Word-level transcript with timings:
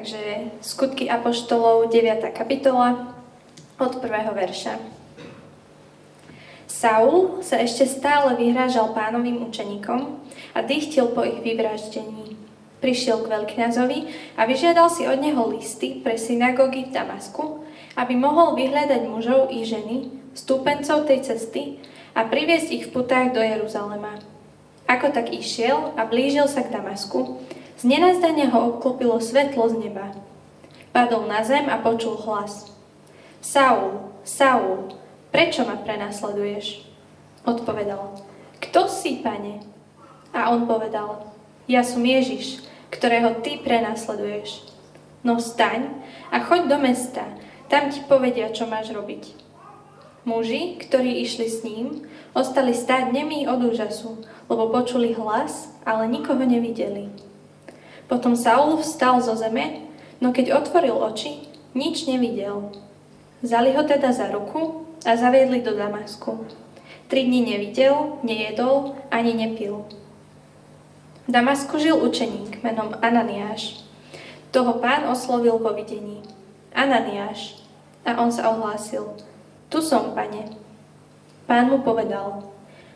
Takže 0.00 0.56
skutky 0.64 1.12
Apoštolov, 1.12 1.92
9. 1.92 2.24
kapitola, 2.32 3.12
od 3.76 4.00
prvého 4.00 4.32
verša. 4.32 4.80
Saul 6.64 7.44
sa 7.44 7.60
ešte 7.60 7.84
stále 7.84 8.32
vyhrážal 8.32 8.96
pánovým 8.96 9.44
učeníkom 9.44 10.16
a 10.56 10.64
dýchtil 10.64 11.12
po 11.12 11.20
ich 11.20 11.44
vyvraždení. 11.44 12.32
Prišiel 12.80 13.28
k 13.28 13.28
veľkňazovi 13.28 13.98
a 14.40 14.48
vyžiadal 14.48 14.88
si 14.88 15.04
od 15.04 15.20
neho 15.20 15.44
listy 15.52 16.00
pre 16.00 16.16
synagógy 16.16 16.88
v 16.88 16.96
Damasku, 16.96 17.68
aby 17.92 18.16
mohol 18.16 18.56
vyhľadať 18.56 19.04
mužov 19.04 19.52
i 19.52 19.68
ženy, 19.68 20.16
stúpencov 20.32 21.04
tej 21.12 21.28
cesty 21.28 21.76
a 22.16 22.24
priviesť 22.24 22.72
ich 22.72 22.84
v 22.88 22.92
putách 22.96 23.36
do 23.36 23.44
Jeruzalema. 23.44 24.16
Ako 24.88 25.12
tak 25.12 25.28
išiel 25.28 25.92
a 26.00 26.08
blížil 26.08 26.48
sa 26.48 26.64
k 26.64 26.72
Damasku, 26.72 27.36
z 27.80 27.88
nenazdania 27.88 28.52
ho 28.52 28.76
obklopilo 28.76 29.16
svetlo 29.16 29.64
z 29.72 29.80
neba. 29.80 30.12
Padol 30.92 31.24
na 31.24 31.40
zem 31.40 31.64
a 31.72 31.80
počul 31.80 32.20
hlas. 32.28 32.68
Saul, 33.40 34.12
Saul, 34.20 34.92
prečo 35.32 35.64
ma 35.64 35.80
prenasleduješ? 35.80 36.84
Odpovedal, 37.48 38.20
kto 38.60 38.84
si, 38.84 39.24
pane? 39.24 39.64
A 40.36 40.52
on 40.52 40.68
povedal, 40.68 41.24
ja 41.64 41.80
som 41.80 42.04
Ježiš, 42.04 42.60
ktorého 42.92 43.40
ty 43.40 43.56
prenasleduješ. 43.64 44.68
No 45.24 45.40
staň 45.40 46.04
a 46.28 46.44
choď 46.44 46.68
do 46.68 46.76
mesta, 46.76 47.24
tam 47.72 47.88
ti 47.88 48.04
povedia, 48.04 48.52
čo 48.52 48.68
máš 48.68 48.92
robiť. 48.92 49.32
Muži, 50.28 50.76
ktorí 50.84 51.24
išli 51.24 51.48
s 51.48 51.64
ním, 51.64 52.04
ostali 52.36 52.76
stáť 52.76 53.08
nemí 53.08 53.48
od 53.48 53.72
úžasu, 53.72 54.20
lebo 54.52 54.68
počuli 54.68 55.16
hlas, 55.16 55.72
ale 55.88 56.12
nikoho 56.12 56.44
nevideli. 56.44 57.29
Potom 58.10 58.34
Saul 58.34 58.74
vstal 58.82 59.22
zo 59.22 59.38
zeme, 59.38 59.86
no 60.18 60.34
keď 60.34 60.58
otvoril 60.58 60.98
oči, 60.98 61.46
nič 61.78 62.10
nevidel. 62.10 62.74
Zali 63.46 63.70
ho 63.70 63.86
teda 63.86 64.10
za 64.10 64.26
ruku 64.34 64.82
a 65.06 65.14
zaviedli 65.14 65.62
do 65.62 65.78
Damasku. 65.78 66.42
Tri 67.06 67.22
dni 67.22 67.46
nevidel, 67.46 68.18
nejedol 68.26 68.98
ani 69.14 69.38
nepil. 69.38 69.86
V 71.24 71.30
Damasku 71.30 71.78
žil 71.78 72.02
učeník 72.02 72.66
menom 72.66 72.98
Ananiáš. 72.98 73.86
Toho 74.50 74.82
pán 74.82 75.06
oslovil 75.06 75.62
vo 75.62 75.70
videní. 75.70 76.26
Ananiáš. 76.74 77.62
A 78.02 78.18
on 78.18 78.34
sa 78.34 78.50
ohlásil. 78.50 79.06
Tu 79.70 79.78
som, 79.78 80.18
pane. 80.18 80.50
Pán 81.46 81.70
mu 81.70 81.78
povedal. 81.86 82.42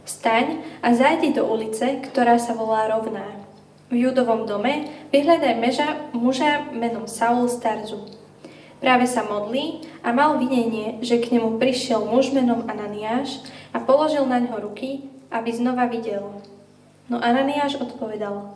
Staň 0.03 0.58
a 0.83 0.91
zajdi 0.91 1.31
do 1.31 1.47
ulice, 1.47 2.03
ktorá 2.03 2.34
sa 2.42 2.58
volá 2.58 2.91
Rovná 2.91 3.44
v 3.92 4.08
judovom 4.08 4.48
dome 4.48 4.88
vyhľadaj 5.12 5.54
meža, 5.60 5.88
muža 6.16 6.68
menom 6.72 7.08
Saul 7.08 7.48
z. 7.48 7.60
Práve 8.84 9.08
sa 9.08 9.24
modlí 9.24 9.84
a 10.04 10.12
mal 10.12 10.36
vinenie, 10.36 11.00
že 11.00 11.16
k 11.16 11.32
nemu 11.36 11.56
prišiel 11.56 12.04
muž 12.04 12.36
menom 12.36 12.68
Ananiáš 12.68 13.41
a 13.72 13.80
položil 13.80 14.28
na 14.28 14.41
ňo 14.44 14.60
ruky, 14.60 15.08
aby 15.32 15.48
znova 15.48 15.88
videl. 15.88 16.44
No 17.08 17.16
Ananiáš 17.20 17.80
odpovedal, 17.80 18.52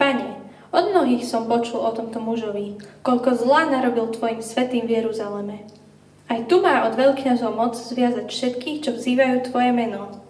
Pane, 0.00 0.40
od 0.72 0.96
mnohých 0.96 1.28
som 1.28 1.44
počul 1.44 1.84
o 1.84 1.92
tomto 1.92 2.24
mužovi, 2.24 2.80
koľko 3.04 3.36
zla 3.36 3.68
narobil 3.68 4.08
tvojim 4.16 4.40
svetým 4.40 4.88
v 4.88 4.96
Jeruzaleme. 4.96 5.68
Aj 6.30 6.40
tu 6.48 6.64
má 6.64 6.88
od 6.88 6.96
veľkňazov 6.96 7.52
moc 7.52 7.76
zviazať 7.76 8.30
všetkých, 8.30 8.80
čo 8.86 8.96
vzývajú 8.96 9.50
tvoje 9.50 9.76
meno. 9.76 10.24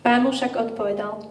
Pán 0.00 0.24
mu 0.24 0.32
však 0.32 0.56
odpovedal, 0.56 1.26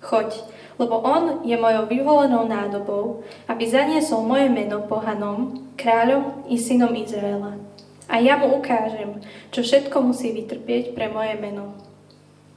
choď, 0.00 0.40
lebo 0.78 1.02
on 1.02 1.42
je 1.42 1.58
mojou 1.58 1.90
vyvolenou 1.90 2.46
nádobou, 2.46 3.26
aby 3.50 3.66
zaniesol 3.66 4.22
moje 4.22 4.46
meno 4.46 4.86
pohanom, 4.86 5.66
kráľom 5.74 6.46
i 6.46 6.54
synom 6.54 6.94
Izraela. 6.94 7.58
A 8.08 8.22
ja 8.22 8.40
mu 8.40 8.56
ukážem, 8.56 9.20
čo 9.52 9.60
všetko 9.60 10.00
musí 10.00 10.32
vytrpieť 10.32 10.96
pre 10.96 11.12
moje 11.12 11.36
meno. 11.36 11.76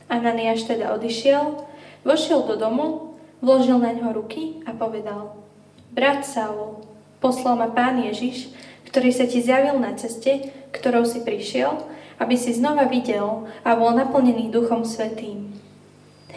Ananiáš 0.08 0.70
teda 0.70 0.96
odišiel, 0.96 1.66
vošiel 2.08 2.48
do 2.48 2.56
domu, 2.56 3.18
vložil 3.44 3.82
na 3.82 3.92
ňo 3.92 4.16
ruky 4.16 4.64
a 4.64 4.72
povedal 4.72 5.36
Brat 5.92 6.24
Saul, 6.24 6.88
poslal 7.20 7.60
ma 7.60 7.68
pán 7.68 8.00
Ježiš, 8.00 8.54
ktorý 8.88 9.12
sa 9.12 9.28
ti 9.28 9.44
zjavil 9.44 9.76
na 9.82 9.92
ceste, 9.98 10.52
ktorou 10.72 11.04
si 11.04 11.20
prišiel, 11.24 11.84
aby 12.22 12.38
si 12.38 12.56
znova 12.56 12.88
videl 12.88 13.50
a 13.66 13.76
bol 13.76 13.92
naplnený 13.92 14.54
Duchom 14.54 14.88
Svetým. 14.88 15.52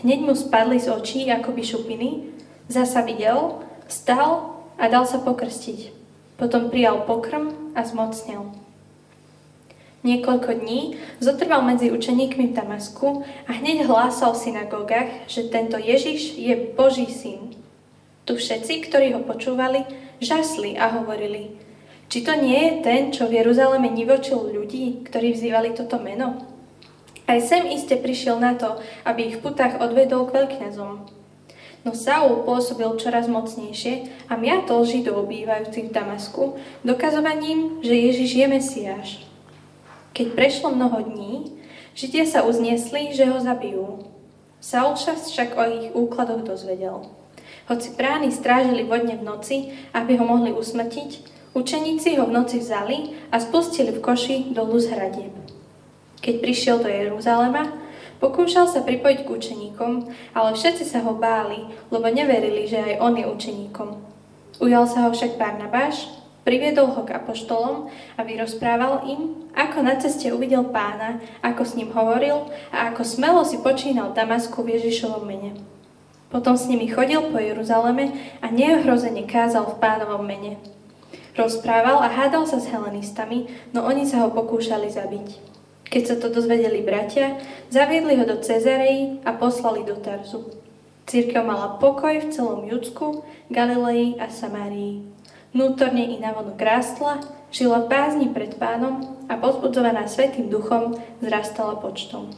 Hneď 0.04 0.20
mu 0.20 0.36
spadli 0.36 0.76
z 0.76 0.92
očí 0.92 1.24
by 1.24 1.62
šupiny, 1.64 2.28
zasa 2.68 3.00
videl, 3.00 3.64
vstal 3.88 4.52
a 4.76 4.84
dal 4.92 5.08
sa 5.08 5.16
pokrstiť. 5.16 5.96
Potom 6.36 6.68
prijal 6.68 7.08
pokrm 7.08 7.72
a 7.72 7.80
zmocnil. 7.88 8.52
Niekoľko 10.04 10.60
dní 10.60 11.00
zotrval 11.24 11.64
medzi 11.64 11.88
učeníkmi 11.88 12.52
v 12.52 12.56
Damasku 12.56 13.24
a 13.48 13.50
hneď 13.56 13.88
hlásal 13.88 14.36
v 14.36 14.42
synagógach, 14.44 15.08
že 15.24 15.48
tento 15.48 15.80
Ježiš 15.80 16.36
je 16.36 16.52
Boží 16.76 17.08
syn. 17.08 17.56
Tu 18.28 18.36
všetci, 18.36 18.84
ktorí 18.84 19.16
ho 19.16 19.24
počúvali, 19.24 19.88
žasli 20.20 20.76
a 20.76 20.92
hovorili, 21.00 21.56
či 22.12 22.20
to 22.20 22.36
nie 22.36 22.60
je 22.60 22.72
ten, 22.84 23.02
čo 23.08 23.24
v 23.24 23.40
Jeruzaleme 23.40 23.88
nivočil 23.88 24.52
ľudí, 24.52 25.08
ktorí 25.08 25.32
vzývali 25.32 25.72
toto 25.72 25.96
meno? 25.96 26.53
Aj 27.24 27.40
sem 27.40 27.64
iste 27.72 27.96
prišiel 27.96 28.36
na 28.36 28.52
to, 28.54 28.76
aby 29.08 29.32
ich 29.32 29.40
v 29.40 29.48
putách 29.48 29.80
odvedol 29.80 30.28
k 30.28 30.44
veľkňazom. 30.44 31.08
No 31.84 31.92
Saul 31.92 32.44
pôsobil 32.48 32.88
čoraz 32.96 33.28
mocnejšie 33.28 34.08
a 34.28 34.40
miatol 34.40 34.88
židov 34.88 35.28
bývajúcich 35.28 35.92
v 35.92 35.96
Damasku 35.96 36.56
dokazovaním, 36.80 37.84
že 37.84 37.92
Ježiš 37.92 38.30
je 38.40 38.46
Mesiáš. 38.48 39.08
Keď 40.16 40.26
prešlo 40.32 40.72
mnoho 40.72 41.00
dní, 41.04 41.54
Židia 41.94 42.26
sa 42.26 42.42
uzniesli, 42.42 43.14
že 43.14 43.22
ho 43.30 43.38
zabijú. 43.38 44.02
Saul 44.58 44.98
sa 44.98 45.14
však 45.14 45.54
o 45.54 45.62
ich 45.62 45.86
úkladoch 45.94 46.42
dozvedel. 46.42 47.06
Hoci 47.70 47.94
brány 47.94 48.34
strážili 48.34 48.82
vodne 48.82 49.14
v 49.14 49.22
noci, 49.22 49.56
aby 49.94 50.18
ho 50.18 50.26
mohli 50.26 50.50
usmrtiť, 50.50 51.10
učeníci 51.54 52.18
ho 52.18 52.26
v 52.26 52.34
noci 52.34 52.58
vzali 52.58 53.14
a 53.30 53.38
spustili 53.38 53.94
v 53.94 54.02
koši 54.02 54.50
dolu 54.50 54.82
z 54.82 54.90
hradieb. 54.90 55.43
Keď 56.24 56.40
prišiel 56.40 56.80
do 56.80 56.88
Jeruzalema, 56.88 57.68
pokúšal 58.16 58.64
sa 58.64 58.80
pripojiť 58.80 59.28
k 59.28 59.32
učeníkom, 59.36 60.08
ale 60.32 60.56
všetci 60.56 60.88
sa 60.88 61.04
ho 61.04 61.12
báli, 61.12 61.68
lebo 61.92 62.08
neverili, 62.08 62.64
že 62.64 62.80
aj 62.80 62.94
on 63.04 63.12
je 63.20 63.28
učeníkom. 63.28 63.88
Ujal 64.64 64.88
sa 64.88 65.04
ho 65.04 65.12
však 65.12 65.36
Barnabáš, 65.36 66.08
priviedol 66.48 66.96
ho 66.96 67.04
k 67.04 67.20
apoštolom 67.20 67.92
a 68.16 68.24
vyrozprával 68.24 69.04
im, 69.04 69.52
ako 69.52 69.84
na 69.84 70.00
ceste 70.00 70.32
uvidel 70.32 70.64
pána, 70.72 71.20
ako 71.44 71.60
s 71.60 71.76
ním 71.76 71.92
hovoril 71.92 72.48
a 72.72 72.88
ako 72.88 73.04
smelo 73.04 73.44
si 73.44 73.60
počínal 73.60 74.16
Damasku 74.16 74.64
v 74.64 74.80
Ježišovom 74.80 75.28
mene. 75.28 75.60
Potom 76.32 76.56
s 76.56 76.64
nimi 76.72 76.88
chodil 76.88 77.20
po 77.20 77.36
Jeruzaleme 77.36 78.16
a 78.40 78.48
neohrozene 78.48 79.28
kázal 79.28 79.76
v 79.76 79.76
pánovom 79.76 80.24
mene. 80.24 80.56
Rozprával 81.36 82.00
a 82.00 82.08
hádal 82.08 82.48
sa 82.48 82.56
s 82.56 82.72
helenistami, 82.72 83.52
no 83.76 83.84
oni 83.84 84.08
sa 84.08 84.24
ho 84.24 84.32
pokúšali 84.32 84.88
zabiť. 84.88 85.52
Keď 85.94 86.02
sa 86.10 86.18
to 86.18 86.26
dozvedeli 86.26 86.82
bratia, 86.82 87.38
zaviedli 87.70 88.18
ho 88.18 88.26
do 88.26 88.42
Cezarei 88.42 89.22
a 89.22 89.30
poslali 89.30 89.86
do 89.86 89.94
Tarzu. 89.94 90.50
Církev 91.06 91.46
mala 91.46 91.78
pokoj 91.78 92.18
v 92.18 92.34
celom 92.34 92.66
Judsku, 92.66 93.22
Galilei 93.46 94.18
a 94.18 94.26
Samárii. 94.26 95.06
Vnútorne 95.54 96.02
i 96.02 96.18
navonok 96.18 96.58
rástla, 96.58 97.22
žila 97.54 97.86
v 97.86 97.94
bázni 97.94 98.26
pred 98.26 98.58
pánom 98.58 99.06
a 99.30 99.38
pozbudzovaná 99.38 100.10
Svetým 100.10 100.50
duchom 100.50 100.98
zrastala 101.22 101.78
počtom. 101.78 102.34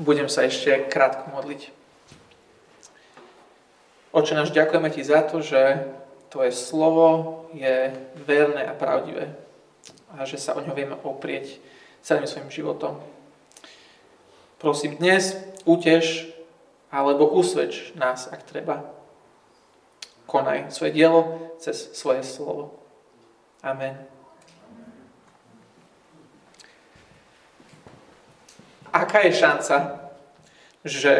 Budem 0.00 0.32
sa 0.32 0.48
ešte 0.48 0.88
krátko 0.88 1.36
modliť. 1.36 1.77
Oče 4.08 4.32
náš, 4.32 4.56
ďakujeme 4.56 4.88
Ti 4.88 5.02
za 5.04 5.20
to, 5.20 5.44
že 5.44 5.84
Tvoje 6.28 6.52
slovo 6.52 7.44
je 7.52 7.92
verné 8.24 8.64
a 8.64 8.76
pravdivé 8.76 9.32
a 10.12 10.24
že 10.24 10.40
sa 10.40 10.56
o 10.56 10.64
ňo 10.64 10.72
vieme 10.72 10.96
oprieť 11.00 11.60
celým 12.00 12.24
svojim 12.24 12.48
životom. 12.48 13.00
Prosím, 14.60 14.96
dnes 14.96 15.36
utež 15.68 16.28
alebo 16.88 17.28
usvedč 17.28 17.92
nás, 17.96 18.28
ak 18.32 18.48
treba. 18.48 18.84
Konaj 20.24 20.72
svoje 20.72 20.92
dielo 20.92 21.52
cez 21.60 21.92
svoje 21.92 22.24
slovo. 22.24 22.80
Amen. 23.60 23.96
Aká 28.88 29.24
je 29.24 29.36
šanca, 29.36 29.76
že 30.84 31.12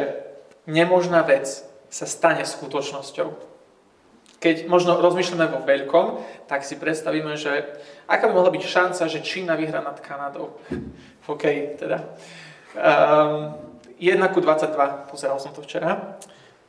nemožná 0.64 1.20
vec 1.24 1.67
sa 1.88 2.06
stane 2.06 2.44
skutočnosťou. 2.44 3.28
Keď 4.38 4.70
možno 4.70 5.02
rozmýšľame 5.02 5.46
vo 5.50 5.60
veľkom, 5.66 6.06
tak 6.46 6.62
si 6.62 6.78
predstavíme, 6.78 7.34
že 7.34 7.74
aká 8.06 8.30
by 8.30 8.38
mohla 8.38 8.54
byť 8.54 8.62
šanca, 8.62 9.02
že 9.10 9.26
Čína 9.26 9.58
vyhrá 9.58 9.82
nad 9.82 9.98
Kanadou. 9.98 10.62
OK, 11.32 11.74
teda. 11.74 12.14
Um, 12.78 13.58
1 13.98 14.14
ku 14.30 14.38
22, 14.38 15.10
pozeral 15.10 15.42
som 15.42 15.50
to 15.50 15.58
včera. 15.66 16.16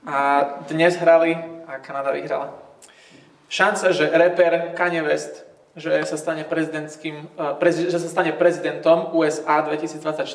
A 0.01 0.41
dnes 0.65 0.97
hrali 0.97 1.37
a 1.69 1.77
Kanada 1.77 2.09
vyhrala. 2.09 2.57
Šanca, 3.49 3.93
že 3.93 4.09
reper 4.09 4.73
Kanye 4.73 5.05
West, 5.05 5.45
že 5.77 5.93
sa 6.05 6.17
stane, 6.17 6.41
prezidentským, 6.45 7.37
e, 7.37 7.69
že 7.69 7.97
sa 8.01 8.09
stane 8.09 8.33
prezidentom 8.33 9.13
USA 9.13 9.61
2024, 9.61 10.25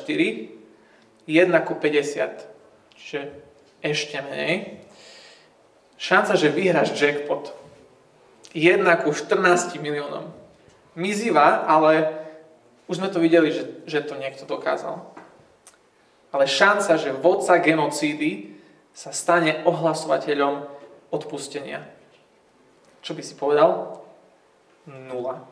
1 1.27 1.67
ku 1.67 1.73
50. 1.75 2.47
Čiže 2.95 3.19
ešte 3.85 4.17
menej. 4.25 4.81
Šanca, 6.01 6.33
že 6.33 6.49
vyhráš 6.49 6.97
jackpot, 6.97 7.53
1 8.57 8.81
ku 9.05 9.13
14 9.13 9.77
miliónom. 9.77 10.33
Mizivá, 10.97 11.67
ale 11.67 12.25
už 12.89 12.97
sme 13.03 13.11
to 13.11 13.21
videli, 13.21 13.51
že, 13.51 13.83
že 13.85 14.01
to 14.01 14.17
niekto 14.17 14.47
dokázal. 14.47 15.05
Ale 16.33 16.49
šanca, 16.49 16.97
že 16.97 17.15
vodca 17.15 17.59
genocídy 17.61 18.55
sa 18.95 19.11
stane 19.11 19.63
ohlasovateľom 19.67 20.67
odpustenia. 21.11 21.83
Čo 23.03 23.13
by 23.13 23.21
si 23.21 23.35
povedal? 23.35 23.99
Nula. 24.87 25.43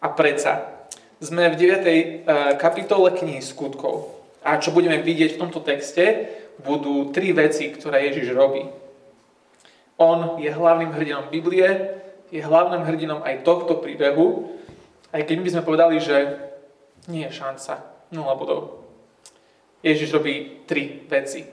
A 0.00 0.06
predsa, 0.14 0.80
sme 1.20 1.52
v 1.52 1.56
9. 1.58 1.84
E, 1.84 2.00
kapitole 2.56 3.12
knihy 3.12 3.44
skutkov. 3.44 4.16
A 4.40 4.56
čo 4.56 4.72
budeme 4.72 5.04
vidieť 5.04 5.36
v 5.36 5.40
tomto 5.42 5.60
texte, 5.60 6.32
budú 6.60 7.10
tri 7.10 7.32
veci, 7.32 7.72
ktoré 7.72 8.08
Ježiš 8.08 8.32
robí. 8.36 8.64
On 10.00 10.40
je 10.40 10.48
hlavným 10.48 10.96
hrdinom 10.96 11.28
Biblie, 11.28 12.00
je 12.32 12.40
hlavným 12.40 12.86
hrdinom 12.86 13.20
aj 13.20 13.44
tohto 13.44 13.82
príbehu, 13.82 14.56
aj 15.10 15.26
keď 15.26 15.36
by 15.42 15.48
sme 15.50 15.66
povedali, 15.66 15.96
že 15.98 16.16
nie 17.10 17.26
je 17.26 17.36
šanca, 17.36 17.84
nula 18.14 18.38
bodov. 18.38 18.86
Ježiš 19.82 20.12
robí 20.14 20.64
tri 20.68 21.04
veci. 21.08 21.44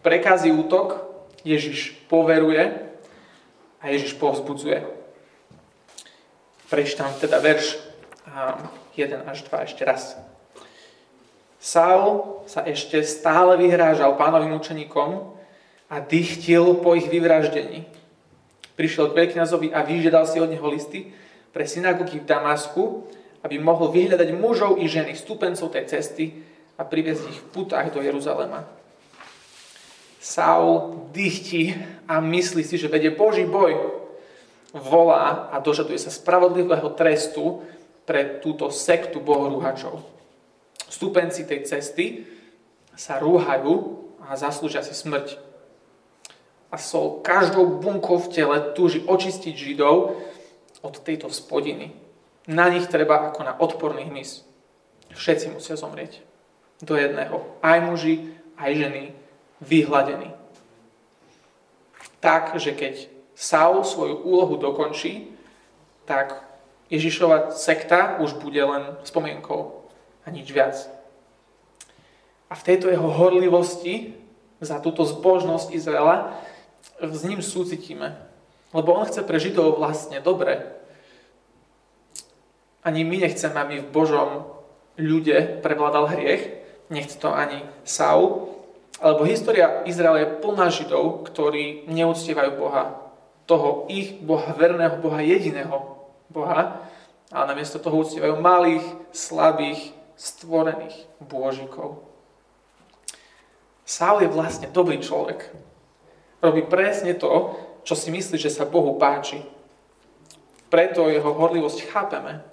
Prekazí 0.00 0.52
útok, 0.52 1.00
Ježiš 1.44 1.96
poveruje 2.08 2.64
a 3.80 3.84
Ježiš 3.88 4.16
povzbudzuje. 4.20 4.84
Prečítam 6.68 7.10
teda 7.18 7.40
verš 7.42 7.80
1 8.94 9.26
až 9.26 9.38
2 9.48 9.66
ešte 9.66 9.82
raz. 9.82 10.14
Saul 11.60 12.40
sa 12.48 12.64
ešte 12.64 13.04
stále 13.04 13.60
vyhrážal 13.60 14.16
pánovým 14.16 14.56
učeníkom, 14.56 15.38
a 15.90 15.98
dychtil 15.98 16.78
po 16.78 16.94
ich 16.94 17.10
vyvraždení. 17.10 17.82
Prišiel 18.78 19.10
k 19.10 19.18
veľkňazovi 19.18 19.74
a 19.74 19.82
vyžiadal 19.82 20.24
si 20.24 20.38
od 20.38 20.48
neho 20.48 20.64
listy 20.70 21.10
pre 21.50 21.66
synagógy 21.66 22.22
v 22.22 22.30
Damasku, 22.30 23.10
aby 23.42 23.58
mohol 23.58 23.90
vyhľadať 23.90 24.30
mužov 24.38 24.78
i 24.78 24.86
ženy, 24.86 25.18
stupencov 25.18 25.74
tej 25.74 25.90
cesty 25.90 26.46
a 26.78 26.86
priviesť 26.86 27.22
ich 27.26 27.40
v 27.42 27.48
putách 27.50 27.90
do 27.90 28.00
Jeruzalema. 28.00 28.64
Saul 30.22 31.10
dychtí 31.10 31.74
a 32.06 32.22
myslí 32.22 32.62
si, 32.62 32.78
že 32.78 32.92
vedie 32.92 33.10
Boží 33.10 33.42
boj. 33.42 33.74
Volá 34.70 35.50
a 35.50 35.58
dožaduje 35.58 35.98
sa 35.98 36.14
spravodlivého 36.14 36.94
trestu 36.94 37.66
pre 38.06 38.38
túto 38.38 38.70
sektu 38.70 39.18
bohorúhačov. 39.18 40.19
Stupenci 40.90 41.46
tej 41.46 41.62
cesty 41.70 42.26
sa 42.98 43.22
rúhajú 43.22 44.02
a 44.26 44.34
zaslúžia 44.34 44.82
si 44.82 44.90
smrť 44.90 45.38
a 46.70 46.76
Sol 46.78 47.22
každou 47.22 47.66
bunkou 47.82 48.18
v 48.18 48.30
tele 48.30 48.56
túži 48.78 49.02
očistiť 49.02 49.54
Židov 49.54 50.18
od 50.82 50.94
tejto 51.02 51.26
spodiny. 51.30 51.90
Na 52.46 52.70
nich 52.70 52.86
treba 52.86 53.30
ako 53.30 53.40
na 53.42 53.54
odporný 53.58 54.06
hmyz. 54.06 54.46
Všetci 55.14 55.50
musia 55.50 55.74
zomrieť. 55.74 56.22
Do 56.80 56.94
jedného. 56.96 57.42
Aj 57.60 57.82
muži, 57.82 58.38
aj 58.56 58.70
ženy. 58.78 59.02
Vyhladení. 59.60 60.32
Tak, 62.22 62.56
že 62.56 62.72
keď 62.72 63.10
Saul 63.34 63.84
svoju 63.84 64.24
úlohu 64.24 64.56
dokončí, 64.56 65.36
tak 66.08 66.40
Ježišova 66.88 67.52
sekta 67.52 68.18
už 68.22 68.40
bude 68.40 68.62
len 68.62 68.96
spomienkou 69.04 69.79
a 70.30 70.34
nič 70.34 70.46
viac. 70.54 70.78
A 72.46 72.54
v 72.54 72.62
tejto 72.62 72.86
jeho 72.86 73.10
horlivosti 73.10 74.14
za 74.62 74.78
túto 74.78 75.02
zbožnosť 75.02 75.74
Izraela 75.74 76.38
s 77.02 77.26
ním 77.26 77.42
súcitíme. 77.42 78.14
Lebo 78.70 78.94
on 78.94 79.02
chce 79.10 79.26
pre 79.26 79.42
Židov 79.42 79.82
vlastne 79.82 80.22
dobre. 80.22 80.62
Ani 82.86 83.02
my 83.02 83.26
nechceme, 83.26 83.58
aby 83.58 83.82
v 83.82 83.90
Božom 83.90 84.46
ľude 84.94 85.58
prevládal 85.58 86.14
hriech. 86.14 86.62
Nechce 86.86 87.18
to 87.18 87.34
ani 87.34 87.66
Saul. 87.82 88.54
Alebo 89.02 89.26
história 89.26 89.82
Izraela 89.90 90.22
je 90.22 90.38
plná 90.38 90.70
Židov, 90.70 91.26
ktorí 91.26 91.90
neúctievajú 91.90 92.50
Boha. 92.54 92.94
Toho 93.50 93.90
ich 93.90 94.22
Boha, 94.22 94.54
verného 94.54 94.94
Boha, 95.02 95.18
jediného 95.18 96.06
Boha. 96.30 96.78
Ale 97.34 97.44
namiesto 97.50 97.82
toho 97.82 98.06
uctievajú 98.06 98.38
malých, 98.38 98.86
slabých, 99.10 99.99
stvorených 100.20 101.08
bôžikov. 101.24 102.04
Saul 103.88 104.28
je 104.28 104.28
vlastne 104.28 104.68
dobrý 104.68 105.00
človek. 105.00 105.48
Robí 106.44 106.60
presne 106.68 107.16
to, 107.16 107.56
čo 107.88 107.96
si 107.96 108.12
myslí, 108.12 108.36
že 108.36 108.52
sa 108.52 108.68
Bohu 108.68 109.00
páči. 109.00 109.40
Preto 110.68 111.08
jeho 111.08 111.32
horlivosť 111.32 111.88
chápeme. 111.88 112.44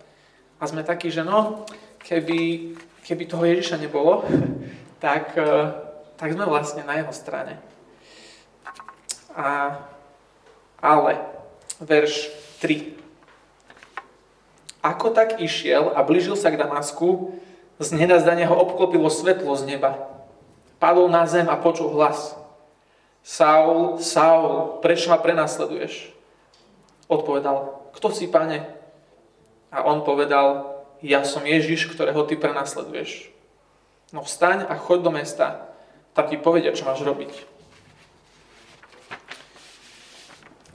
A 0.58 0.64
sme 0.66 0.88
takí, 0.88 1.12
že 1.12 1.28
no, 1.28 1.68
keby, 2.02 2.74
keby 3.04 3.24
toho 3.28 3.44
Ježiša 3.46 3.78
nebolo, 3.78 4.24
tak, 5.04 5.36
eh, 5.36 5.68
tak 6.16 6.34
sme 6.34 6.48
vlastne 6.48 6.88
na 6.88 7.04
jeho 7.04 7.12
strane. 7.12 7.60
A, 9.38 9.78
ale, 10.82 11.22
verš 11.78 12.34
3. 12.64 12.98
Ako 14.82 15.14
tak 15.14 15.38
išiel 15.38 15.94
a 15.94 16.02
blížil 16.02 16.34
sa 16.34 16.50
k 16.50 16.58
Damasku, 16.58 17.38
z 17.78 17.90
nenazdania 17.94 18.50
ho 18.50 18.58
obklopilo 18.58 19.10
svetlo 19.10 19.54
z 19.54 19.70
neba. 19.70 20.10
Padol 20.82 21.10
na 21.10 21.26
zem 21.30 21.46
a 21.50 21.58
počul 21.58 21.94
hlas. 21.94 22.38
Saul, 23.22 24.00
Saul, 24.02 24.80
prečo 24.80 25.10
ma 25.10 25.20
prenasleduješ? 25.20 26.14
Odpovedal, 27.10 27.76
kto 27.98 28.14
si, 28.14 28.30
pane? 28.30 28.66
A 29.74 29.84
on 29.84 30.02
povedal, 30.02 30.78
ja 31.04 31.22
som 31.28 31.44
Ježiš, 31.44 31.92
ktorého 31.92 32.24
ty 32.26 32.40
prenasleduješ. 32.40 33.30
No 34.16 34.24
vstaň 34.24 34.66
a 34.66 34.80
choď 34.80 35.00
do 35.04 35.12
mesta, 35.12 35.68
tak 36.16 36.32
ti 36.32 36.40
povedia, 36.40 36.72
čo 36.72 36.88
máš 36.88 37.04
robiť. 37.04 37.30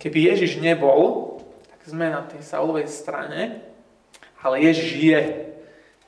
Keby 0.03 0.19
Ježiš 0.35 0.59
nebol, 0.59 1.39
tak 1.71 1.81
sme 1.87 2.11
na 2.11 2.27
tej 2.27 2.43
Saulovej 2.43 2.91
strane, 2.91 3.63
ale 4.43 4.61
Ježiš 4.67 4.91
je. 4.99 5.21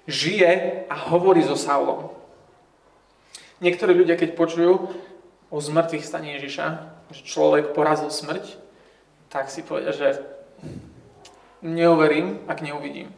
Žije 0.05 0.85
a 0.89 0.95
hovorí 1.09 1.41
so 1.41 1.57
Saulom. 1.57 2.13
Niektorí 3.65 3.97
ľudia, 3.97 4.21
keď 4.21 4.37
počujú, 4.37 4.93
o 5.55 5.63
zmrtvých 5.63 6.03
stane 6.03 6.35
Ježiša, 6.35 6.67
že 7.15 7.23
človek 7.23 7.79
porazil 7.79 8.11
smrť, 8.11 8.59
tak 9.31 9.47
si 9.55 9.63
povedia, 9.63 9.95
že 9.95 10.19
neuverím, 11.63 12.43
ak 12.51 12.59
neuvidím. 12.59 13.15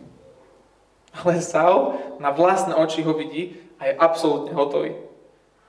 Ale 1.17 1.41
Saul 1.41 1.97
na 2.21 2.29
vlastné 2.29 2.77
oči 2.77 3.01
ho 3.01 3.17
vidí 3.17 3.57
a 3.81 3.89
je 3.89 3.97
absolútne 3.97 4.53
hotový. 4.53 4.93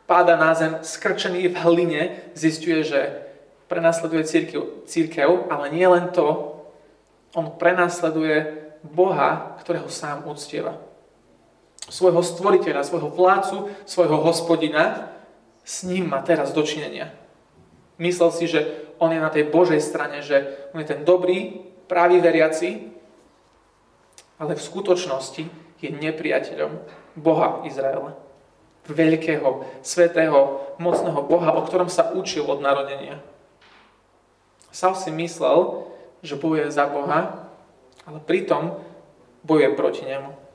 Páda 0.07 0.35
na 0.35 0.51
zem, 0.55 0.79
skrčený 0.83 1.51
v 1.51 1.55
hline, 1.55 2.03
zistuje, 2.35 2.83
že 2.83 3.27
prenasleduje 3.67 4.23
církev, 4.23 4.87
církev, 4.87 5.51
ale 5.51 5.71
nie 5.71 5.87
len 5.87 6.11
to, 6.11 6.55
on 7.35 7.51
prenasleduje 7.59 8.71
Boha, 8.83 9.59
ktorého 9.59 9.91
sám 9.91 10.23
uctieva. 10.27 10.79
Svojho 11.87 12.19
stvoriteľa, 12.19 12.83
svojho 12.83 13.07
vládcu, 13.07 13.71
svojho 13.87 14.19
hospodina, 14.19 15.11
s 15.63 15.83
ním 15.87 16.11
má 16.11 16.23
teraz 16.23 16.51
dočinenia. 16.51 17.11
Myslel 17.99 18.29
si, 18.31 18.45
že 18.47 18.87
on 18.99 19.11
je 19.11 19.19
na 19.19 19.31
tej 19.31 19.47
Božej 19.47 19.79
strane, 19.83 20.23
že 20.23 20.67
on 20.71 20.83
je 20.83 20.87
ten 20.87 21.01
dobrý, 21.07 21.63
pravý 21.87 22.19
veriaci, 22.19 22.91
ale 24.37 24.53
v 24.53 24.61
skutočnosti 24.61 25.43
je 25.81 25.89
nepriateľom 25.89 26.71
Boha 27.17 27.63
Izraela. 27.65 28.13
Veľkého, 28.87 29.67
svetého, 29.83 30.63
mocného 30.79 31.19
Boha, 31.27 31.51
o 31.57 31.65
ktorom 31.65 31.91
sa 31.91 32.15
učil 32.15 32.47
od 32.47 32.63
narodenia. 32.63 33.19
Saul 34.71 34.95
si 34.95 35.11
myslel, 35.11 35.89
že 36.23 36.39
bojuje 36.39 36.71
za 36.71 36.87
Boha, 36.87 37.49
ale 38.07 38.19
pritom 38.23 38.79
bojuje 39.43 39.75
proti 39.75 40.03
nemu. 40.07 40.46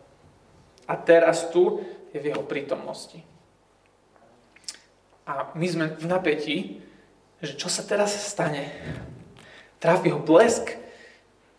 A 0.87 0.95
teraz 0.99 1.51
tu 1.55 1.83
je 2.11 2.19
v 2.21 2.33
jeho 2.35 2.43
prítomnosti. 2.45 3.23
A 5.23 5.55
my 5.55 5.67
sme 5.71 5.87
v 5.95 6.07
napätí, 6.11 6.57
že 7.39 7.55
čo 7.55 7.71
sa 7.71 7.87
teraz 7.87 8.11
stane? 8.11 8.71
Tráfi 9.79 10.11
ho 10.11 10.19
blesk, 10.19 10.79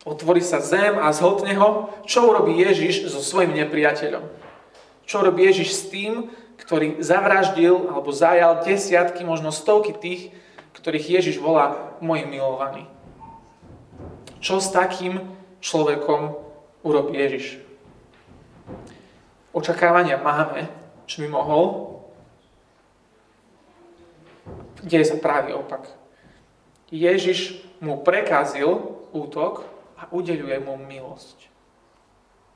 otvorí 0.04 0.44
sa 0.44 0.60
zem 0.60 1.00
a 1.00 1.12
zhotne 1.12 1.56
ho. 1.56 1.92
Čo 2.04 2.28
urobí 2.28 2.60
Ježiš 2.60 3.08
so 3.08 3.20
svojim 3.24 3.56
nepriateľom? 3.56 4.24
Čo 5.04 5.24
robí 5.24 5.44
Ježiš 5.48 5.68
s 5.72 5.82
tým, 5.92 6.32
ktorý 6.60 7.00
zavraždil 7.00 7.92
alebo 7.92 8.12
zajal 8.12 8.64
desiatky, 8.64 9.24
možno 9.24 9.52
stovky 9.52 9.92
tých, 9.92 10.32
ktorých 10.76 11.20
Ježiš 11.20 11.36
volá 11.40 11.96
môj 12.00 12.28
milovaný. 12.28 12.88
Čo 14.44 14.60
s 14.60 14.68
takým 14.68 15.24
človekom 15.64 16.36
urobí 16.84 17.16
Ježiš? 17.16 17.63
Očakávania 19.54 20.18
máme, 20.18 20.66
čo 21.06 21.22
by 21.22 21.28
mohol. 21.30 21.94
Deje 24.82 25.06
sa 25.06 25.16
práve 25.22 25.54
opak. 25.54 25.86
Ježiš 26.90 27.62
mu 27.78 28.02
prekazil 28.02 28.66
útok 29.14 29.62
a 29.94 30.10
udeluje 30.10 30.58
mu 30.58 30.74
milosť 30.74 31.48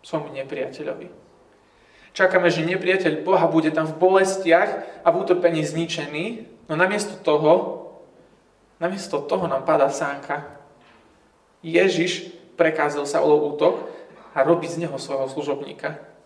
svojmu 0.02 0.34
nepriateľovi. 0.42 1.08
Čakáme, 2.18 2.50
že 2.50 2.66
nepriateľ 2.66 3.22
Boha 3.22 3.46
bude 3.46 3.70
tam 3.70 3.86
v 3.86 3.94
bolestiach 3.94 5.02
a 5.06 5.08
v 5.14 5.18
utrpení 5.22 5.62
zničený, 5.62 6.24
no 6.66 6.74
namiesto 6.74 7.14
toho, 7.22 7.86
namiesto 8.82 9.22
toho 9.22 9.46
nám 9.46 9.62
padá 9.62 9.86
sánka. 9.86 10.50
Ježiš 11.62 12.34
prekázal 12.58 13.06
sa 13.06 13.22
o 13.22 13.54
útok 13.54 13.86
a 14.34 14.42
robí 14.42 14.66
z 14.66 14.82
neho 14.82 14.98
svojho 14.98 15.30
služobníka. 15.30 16.17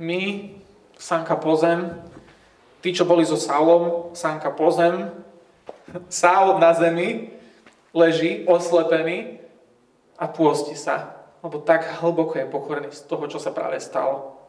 My, 0.00 0.52
sánka 0.96 1.36
po 1.36 1.56
zem, 1.56 1.92
tí, 2.80 2.92
čo 2.96 3.04
boli 3.04 3.26
so 3.26 3.36
Saulom, 3.36 4.14
sánka 4.16 4.52
po 4.52 4.72
zem, 4.72 5.12
Saul 6.08 6.56
na 6.56 6.72
zemi 6.72 7.32
leží 7.92 8.48
oslepený 8.48 9.42
a 10.16 10.28
pôsti 10.28 10.72
sa, 10.78 11.20
lebo 11.44 11.60
tak 11.60 12.00
hlboko 12.00 12.38
je 12.40 12.46
pokorený 12.48 12.88
z 12.94 13.04
toho, 13.04 13.24
čo 13.28 13.36
sa 13.36 13.52
práve 13.52 13.76
stalo. 13.82 14.40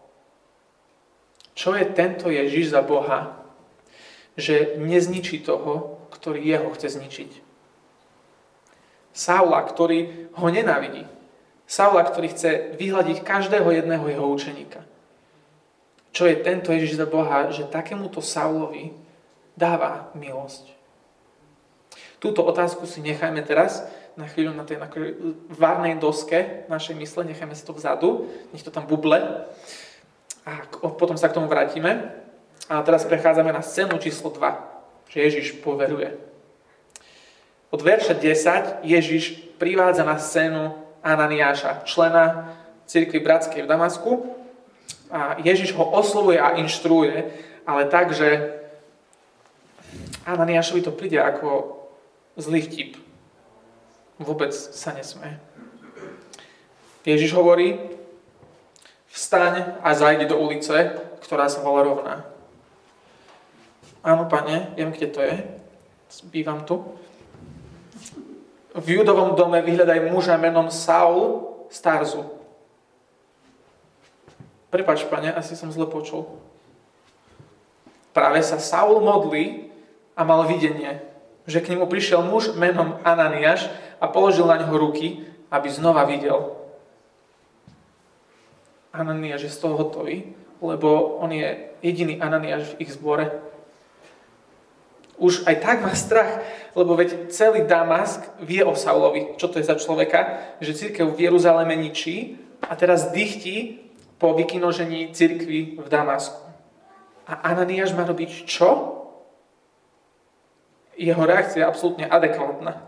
Čo 1.53 1.77
je 1.77 1.85
tento 1.91 2.31
Ježiš 2.31 2.73
za 2.73 2.81
Boha, 2.81 3.37
že 4.33 4.79
nezničí 4.81 5.45
toho, 5.45 6.01
ktorý 6.09 6.41
jeho 6.41 6.69
chce 6.73 6.97
zničiť? 6.97 7.31
Saula, 9.13 9.61
ktorý 9.61 10.33
ho 10.33 10.47
nenávidí. 10.49 11.05
Saula, 11.69 12.01
ktorý 12.01 12.33
chce 12.33 12.73
vyhľadiť 12.81 13.21
každého 13.21 13.69
jedného 13.69 14.05
jeho 14.09 14.25
učeníka. 14.25 14.81
Čo 16.13 16.29
je 16.29 16.37
tento 16.45 16.69
Ježiš 16.69 17.01
za 17.01 17.09
Boha, 17.09 17.49
že 17.49 17.65
takémuto 17.65 18.21
Saulovi 18.21 18.93
dáva 19.57 20.13
milosť. 20.13 20.69
Túto 22.21 22.45
otázku 22.45 22.85
si 22.85 23.01
nechajme 23.01 23.41
teraz 23.41 23.83
na 24.13 24.29
chvíľu 24.29 24.53
na 24.53 24.63
tej 24.63 24.77
várnej 25.49 25.97
doske 25.97 26.69
našej 26.69 26.95
mysle, 27.01 27.25
nechajme 27.25 27.57
si 27.57 27.65
to 27.65 27.73
vzadu, 27.73 28.29
nech 28.53 28.61
to 28.61 28.69
tam 28.69 28.85
buble. 28.85 29.17
A 30.45 30.51
potom 30.95 31.17
sa 31.17 31.33
k 31.33 31.35
tomu 31.35 31.49
vrátime. 31.49 32.13
A 32.69 32.79
teraz 32.85 33.03
prechádzame 33.03 33.51
na 33.51 33.59
scénu 33.59 33.97
číslo 33.99 34.31
2, 34.31 35.09
že 35.11 35.19
Ježiš 35.19 35.59
poveruje. 35.59 36.15
Od 37.73 37.81
verša 37.81 38.13
10 38.15 38.85
Ježiš 38.85 39.49
privádza 39.57 40.05
na 40.05 40.21
scénu 40.21 40.77
Ananiáša, 41.03 41.83
člena 41.89 42.53
cirkvi 42.85 43.19
bratskej 43.19 43.65
v 43.65 43.71
Damasku. 43.71 44.11
A 45.13 45.37
Ježiš 45.37 45.77
ho 45.77 45.85
oslovuje 45.85 46.41
a 46.41 46.57
inštruuje, 46.57 47.29
ale 47.69 47.85
tak, 47.85 48.17
že 48.17 48.57
Ananiášovi 50.25 50.81
to 50.81 50.89
príde 50.89 51.21
ako 51.21 51.77
zlý 52.33 52.65
vtip. 52.65 52.97
Vôbec 54.17 54.49
sa 54.49 54.89
nesme. 54.97 55.37
Ježiš 57.05 57.37
hovorí, 57.37 57.77
Vstaň 59.13 59.77
a 59.85 59.93
zajdi 59.93 60.25
do 60.25 60.41
ulice, 60.41 60.73
ktorá 61.21 61.45
sa 61.45 61.61
volá 61.61 61.85
rovná. 61.85 62.25
Áno, 64.01 64.25
pane, 64.25 64.73
viem, 64.73 64.89
kde 64.89 65.07
to 65.13 65.21
je. 65.21 65.37
Bývam 66.33 66.65
tu. 66.65 66.81
V 68.73 68.87
judovom 68.97 69.37
dome 69.37 69.61
vyhľadaj 69.61 70.09
muža 70.09 70.33
menom 70.41 70.73
Saul 70.73 71.45
Starzu. 71.69 72.25
Prepač, 74.73 75.05
pane, 75.05 75.29
asi 75.29 75.53
som 75.53 75.69
zle 75.69 75.85
počul. 75.85 76.25
Práve 78.09 78.41
sa 78.41 78.57
Saul 78.57 79.05
modlí 79.05 79.69
a 80.17 80.25
mal 80.25 80.49
videnie, 80.49 80.97
že 81.45 81.61
k 81.61 81.77
nemu 81.77 81.85
prišiel 81.85 82.25
muž 82.25 82.57
menom 82.57 82.97
Ananiáš 83.05 83.69
a 84.01 84.09
položil 84.09 84.49
na 84.49 84.57
neho 84.57 84.73
ruky, 84.73 85.29
aby 85.53 85.69
znova 85.69 86.09
videl. 86.09 86.57
Ananiáš 88.89 89.45
je 89.45 89.53
z 89.53 89.61
toho 89.61 89.77
hotový, 89.77 90.33
lebo 90.57 91.21
on 91.21 91.29
je 91.29 91.69
jediný 91.85 92.17
Ananiáš 92.17 92.73
v 92.73 92.89
ich 92.89 92.97
zbore. 92.97 93.29
Už 95.21 95.45
aj 95.45 95.61
tak 95.61 95.85
má 95.85 95.93
strach, 95.93 96.41
lebo 96.73 96.97
veď 96.97 97.29
celý 97.29 97.61
Damask 97.69 98.25
vie 98.41 98.65
o 98.65 98.73
Saulovi, 98.73 99.37
čo 99.37 99.45
to 99.53 99.61
je 99.61 99.69
za 99.69 99.77
človeka, 99.77 100.41
že 100.65 100.73
církev 100.73 101.13
v 101.13 101.29
Jeruzaleme 101.29 101.77
ničí 101.77 102.41
a 102.65 102.73
teraz 102.73 103.13
dychtí 103.13 103.82
po 104.23 104.31
vykinožení 104.31 105.11
církvy 105.11 105.83
v 105.83 105.87
Damasku. 105.91 106.39
A 107.27 107.51
Ananiáš 107.51 107.91
má 107.91 108.07
robiť 108.07 108.47
čo? 108.47 109.03
Jeho 110.95 111.19
reakcia 111.27 111.59
je 111.59 111.67
absolútne 111.67 112.07
adekvátna. 112.07 112.87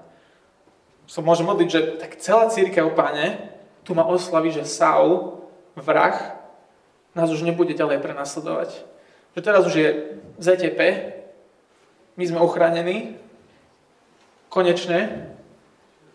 Som 1.03 1.27
môže 1.27 1.43
modliť, 1.43 1.67
že 1.67 1.81
tak 1.99 2.15
celá 2.23 2.47
církev, 2.47 2.87
páne, 2.95 3.51
tu 3.83 3.91
ma 3.91 4.07
oslaví, 4.07 4.55
že 4.55 4.63
Saul 4.63 5.43
vrah 5.75 6.39
nás 7.11 7.27
už 7.27 7.43
nebude 7.43 7.75
ďalej 7.75 7.99
prenasledovať. 7.99 8.71
Že 9.35 9.41
teraz 9.43 9.67
už 9.67 9.75
je 9.75 9.89
ZTP, 10.39 10.79
my 12.15 12.23
sme 12.23 12.39
ochránení, 12.39 13.19
konečne, 14.47 15.27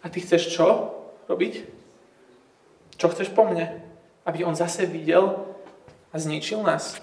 a 0.00 0.08
ty 0.08 0.24
chceš 0.24 0.48
čo 0.48 0.96
robiť? 1.28 1.68
Čo 2.96 3.12
chceš 3.12 3.28
po 3.36 3.44
mne? 3.44 3.89
Aby 4.30 4.46
on 4.46 4.54
zase 4.54 4.86
videl 4.86 5.42
a 6.14 6.14
zničil 6.14 6.62
nás? 6.62 7.02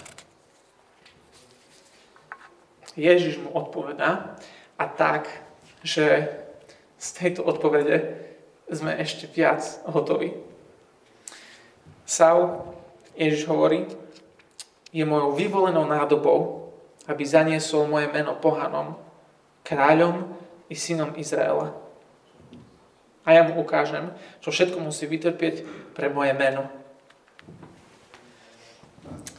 Ježiš 2.96 3.44
mu 3.44 3.52
odpovedá 3.52 4.40
a 4.80 4.86
tak, 4.88 5.28
že 5.84 6.32
z 6.96 7.08
tejto 7.20 7.44
odpovede 7.44 8.16
sme 8.72 8.96
ešte 8.96 9.28
viac 9.28 9.60
hotoví. 9.92 10.40
Saul, 12.08 12.64
Ježiš 13.20 13.44
hovorí, 13.52 13.92
je 14.96 15.04
mojou 15.04 15.36
vyvolenou 15.36 15.84
nádobou, 15.84 16.72
aby 17.12 17.28
zaniesol 17.28 17.92
moje 17.92 18.08
meno 18.08 18.40
pohanom, 18.40 18.96
kráľom 19.68 20.32
i 20.72 20.76
synom 20.80 21.12
Izraela. 21.20 21.76
A 23.28 23.36
ja 23.36 23.44
mu 23.44 23.60
ukážem, 23.60 24.16
čo 24.40 24.56
všetko 24.56 24.80
musí 24.80 25.04
vytrpieť 25.04 25.68
pre 25.92 26.08
moje 26.08 26.32
meno. 26.32 26.72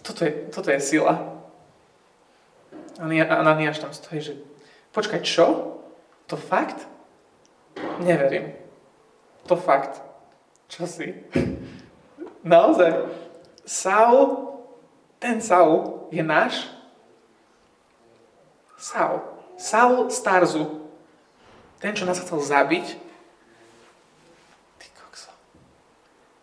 Toto 0.08 0.24
je, 0.24 0.32
toto 0.48 0.72
je 0.72 0.80
sila. 0.80 1.20
Ananiáš 3.28 3.84
tam 3.84 3.92
stojí, 3.92 4.24
že 4.24 4.40
počkaj, 4.96 5.20
čo? 5.20 5.76
To 6.32 6.36
fakt? 6.40 6.88
Neverím. 8.00 8.56
To 9.44 9.56
fakt. 9.56 10.00
Čo 10.72 10.88
si? 10.88 11.12
Naozaj. 12.40 13.04
Saul, 13.68 14.48
ten 15.20 15.44
Saul 15.44 16.08
je 16.08 16.24
náš. 16.24 16.72
Saul. 18.80 19.20
Saul 19.60 20.08
Starzu. 20.08 20.88
Ten, 21.84 21.92
čo 21.92 22.08
nás 22.08 22.16
chcel 22.16 22.40
zabiť. 22.40 22.96
Ty 24.80 24.86
kokso. 24.96 25.30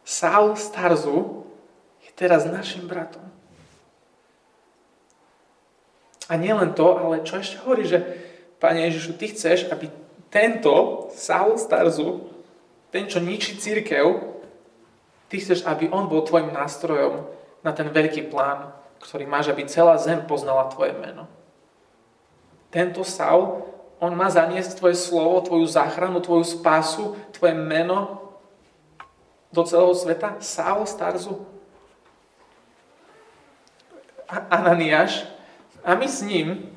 Saul 0.06 0.54
Starzu 0.54 1.50
je 2.06 2.14
teraz 2.14 2.46
našim 2.46 2.86
bratom. 2.86 3.35
A 6.26 6.34
nielen 6.42 6.74
to, 6.74 6.98
ale 6.98 7.22
čo 7.22 7.38
ešte 7.38 7.62
hovorí, 7.62 7.86
že 7.86 8.02
Pane 8.58 8.90
Ježišu, 8.90 9.14
Ty 9.20 9.26
chceš, 9.30 9.60
aby 9.70 9.92
tento 10.34 11.08
Saul 11.14 11.60
Starzu, 11.62 12.26
ten, 12.90 13.06
čo 13.06 13.22
ničí 13.22 13.60
církev, 13.62 14.34
Ty 15.30 15.36
chceš, 15.38 15.68
aby 15.70 15.92
on 15.92 16.10
bol 16.10 16.26
tvojim 16.26 16.50
nástrojom 16.50 17.30
na 17.62 17.72
ten 17.74 17.90
veľký 17.90 18.30
plán, 18.34 18.74
ktorý 19.02 19.30
máš, 19.30 19.54
aby 19.54 19.70
celá 19.70 19.98
zem 20.02 20.22
poznala 20.26 20.70
tvoje 20.74 20.98
meno. 20.98 21.30
Tento 22.74 23.06
Saul, 23.06 23.62
on 24.02 24.18
má 24.18 24.28
zaniesť 24.28 24.82
tvoje 24.82 24.98
slovo, 24.98 25.46
tvoju 25.46 25.66
záchranu, 25.70 26.20
tvoju 26.20 26.44
spásu, 26.44 27.16
tvoje 27.32 27.54
meno 27.54 28.22
do 29.54 29.64
celého 29.64 29.96
sveta. 29.96 30.42
Saul 30.42 30.84
Starzu. 30.90 31.46
Ananiáš. 34.28 35.35
A 35.86 35.94
my 35.94 36.10
s 36.10 36.26
ním, 36.26 36.74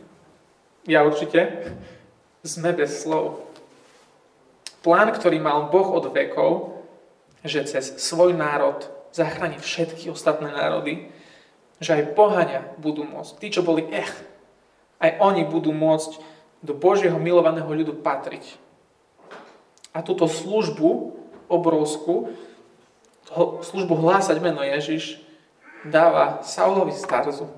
ja 0.85 1.00
určite, 1.00 1.73
sme 2.45 2.77
bez 2.77 3.03
slov. 3.03 3.49
Plán, 4.85 5.09
ktorý 5.11 5.41
mal 5.41 5.73
Boh 5.73 5.97
od 5.97 6.12
vekov, 6.12 6.85
že 7.41 7.65
cez 7.65 7.97
svoj 7.97 8.37
národ 8.37 8.85
zachráni 9.17 9.57
všetky 9.57 10.12
ostatné 10.12 10.53
národy, 10.53 11.09
že 11.81 11.97
aj 11.97 12.12
pohania 12.12 12.62
budú 12.77 13.09
môcť. 13.09 13.33
Tí, 13.41 13.49
čo 13.49 13.65
boli 13.65 13.88
ech, 13.88 14.12
aj 15.00 15.17
oni 15.23 15.49
budú 15.49 15.73
môcť 15.73 16.21
do 16.61 16.75
Božieho 16.75 17.17
milovaného 17.17 17.71
ľudu 17.71 18.03
patriť. 18.03 18.59
A 19.95 20.03
túto 20.03 20.29
službu 20.29 21.17
obrovskú, 21.49 22.35
službu 23.62 23.95
hlásať 24.05 24.37
meno 24.43 24.61
Ježiš, 24.61 25.23
dáva 25.87 26.43
Saulovi 26.45 26.93
starzu. 26.93 27.49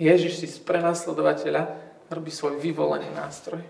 Ježiš 0.00 0.40
si 0.40 0.46
z 0.48 0.58
prenasledovateľa 0.62 1.68
robí 2.12 2.32
svoj 2.32 2.60
vyvolený 2.60 3.08
nástroj. 3.12 3.64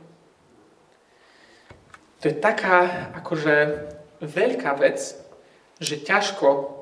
To 2.23 2.31
je 2.31 2.37
taká 2.39 3.11
akože 3.19 3.55
veľká 4.23 4.79
vec, 4.79 5.19
že 5.83 5.99
ťažko 5.99 6.79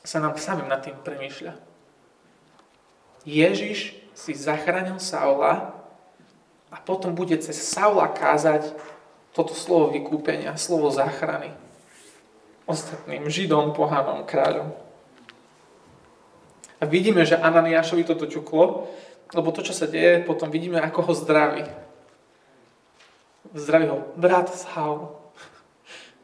sa 0.00 0.18
nám 0.24 0.40
samým 0.40 0.68
nad 0.68 0.80
tým 0.80 0.96
premýšľa. 0.96 1.52
Ježiš 3.28 4.00
si 4.16 4.32
zachránil 4.32 4.96
Saula 4.96 5.76
a 6.72 6.76
potom 6.80 7.12
bude 7.12 7.36
cez 7.36 7.60
Saula 7.60 8.08
kázať 8.08 8.72
toto 9.36 9.52
slovo 9.52 9.92
vykúpenia, 9.92 10.56
slovo 10.56 10.88
záchrany 10.88 11.52
ostatným 12.70 13.26
Židom, 13.26 13.74
pohanom, 13.74 14.22
kráľom. 14.22 14.70
A 16.80 16.88
vidíme, 16.88 17.28
že 17.28 17.36
Ananiášovi 17.36 18.08
toto 18.08 18.24
ťuklo, 18.24 18.88
lebo 19.36 19.48
to, 19.52 19.62
čo 19.62 19.76
sa 19.76 19.86
deje, 19.86 20.24
potom 20.24 20.48
vidíme, 20.48 20.80
ako 20.80 21.00
ho 21.06 21.12
zdraví. 21.14 21.64
Zdraví 23.54 23.86
ho 23.92 24.10
brat 24.16 24.48
Saul. 24.48 25.12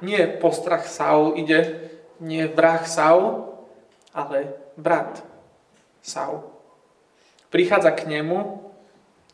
Nie 0.00 0.26
postrach 0.26 0.88
Saul 0.88 1.36
ide, 1.36 1.92
nie 2.20 2.48
vrah 2.48 2.82
Saul, 2.88 3.52
ale 4.16 4.56
brat 4.80 5.20
Saul. 6.00 6.44
Prichádza 7.52 7.92
k 7.92 8.08
nemu 8.08 8.64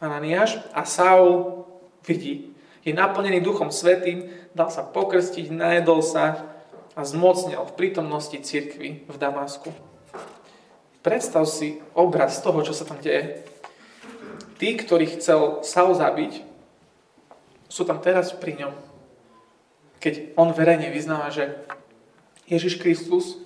Ananiáš 0.03 0.59
a 0.75 0.83
Saul 0.83 1.63
vidí. 2.03 2.51
Je 2.83 2.91
naplnený 2.91 3.39
Duchom 3.41 3.71
Svetým, 3.71 4.27
dal 4.59 4.75
sa 4.75 4.83
pokrstiť, 4.83 5.55
najedol 5.55 6.03
sa 6.03 6.51
a 6.99 7.07
zmocnil 7.07 7.63
v 7.63 7.77
prítomnosti 7.79 8.35
cirkvy 8.35 9.07
v 9.07 9.17
Damasku. 9.17 9.92
Predstav 11.03 11.45
si 11.51 11.83
obraz 11.99 12.39
toho, 12.39 12.63
čo 12.63 12.71
sa 12.71 12.87
tam 12.87 13.03
deje. 13.03 13.43
Tí, 14.63 14.79
ktorých 14.79 15.19
chcel 15.19 15.67
Saul 15.67 15.99
zabiť, 15.99 16.47
sú 17.67 17.83
tam 17.83 17.99
teraz 17.99 18.31
pri 18.31 18.63
ňom. 18.63 18.75
Keď 19.99 20.39
on 20.39 20.55
verejne 20.55 20.91
vyznáva, 20.95 21.35
že 21.35 21.51
Ježiš 22.47 22.79
Kristus 22.79 23.43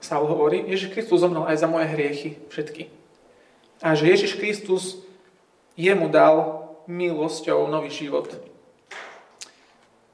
Saul 0.00 0.24
hovorí, 0.26 0.64
Ježiš 0.64 0.96
Kristus 0.96 1.20
zomrel 1.20 1.44
aj 1.44 1.60
za 1.60 1.68
moje 1.68 1.92
hriechy, 1.92 2.40
všetky. 2.48 2.88
A 3.84 3.92
že 3.92 4.08
Ježiš 4.08 4.40
Kristus 4.40 5.04
jemu 5.76 6.08
dal 6.08 6.66
milosťou 6.88 7.68
nový 7.68 7.92
život. 7.92 8.32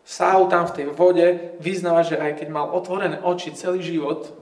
Saul 0.02 0.50
tam 0.50 0.66
v 0.66 0.75
tej 0.75 0.87
vode 0.90 1.26
vyznáva, 1.62 2.02
že 2.02 2.18
aj 2.18 2.42
keď 2.42 2.49
mal 2.50 2.66
otvorené 2.75 3.23
oči 3.23 3.54
celý 3.54 3.83
život, 3.83 4.35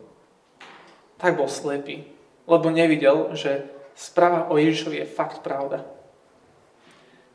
tak 1.21 1.37
bol 1.37 1.49
slepý, 1.49 2.09
lebo 2.45 2.69
nevidel, 2.71 3.33
že 3.37 3.69
správa 3.95 4.51
o 4.51 4.59
Ježišovi 4.59 5.03
je 5.03 5.07
fakt 5.09 5.41
pravda. 5.41 5.85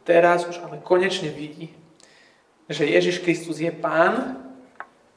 Teraz 0.03 0.45
už 0.49 0.61
ale 0.65 0.81
konečne 0.81 1.29
vidí, 1.29 1.73
že 2.69 2.85
Ježiš 2.85 3.21
Kristus 3.21 3.61
je 3.61 3.69
pán 3.69 4.41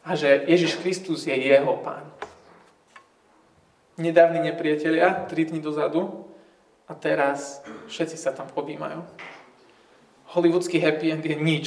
a 0.05 0.17
že 0.17 0.45
Ježiš 0.49 0.81
Kristus 0.81 1.29
je 1.29 1.37
jeho 1.37 1.77
pán 1.81 2.13
nedávni 3.97 4.41
nepriatelia, 4.41 5.27
3 5.29 5.45
dní 5.45 5.61
dozadu 5.61 6.27
a 6.89 6.95
teraz 6.95 7.61
všetci 7.87 8.17
sa 8.17 8.33
tam 8.33 8.49
objímajú. 8.55 9.05
Hollywoodský 10.33 10.81
happy 10.81 11.13
end 11.13 11.25
je 11.25 11.37
nič 11.37 11.67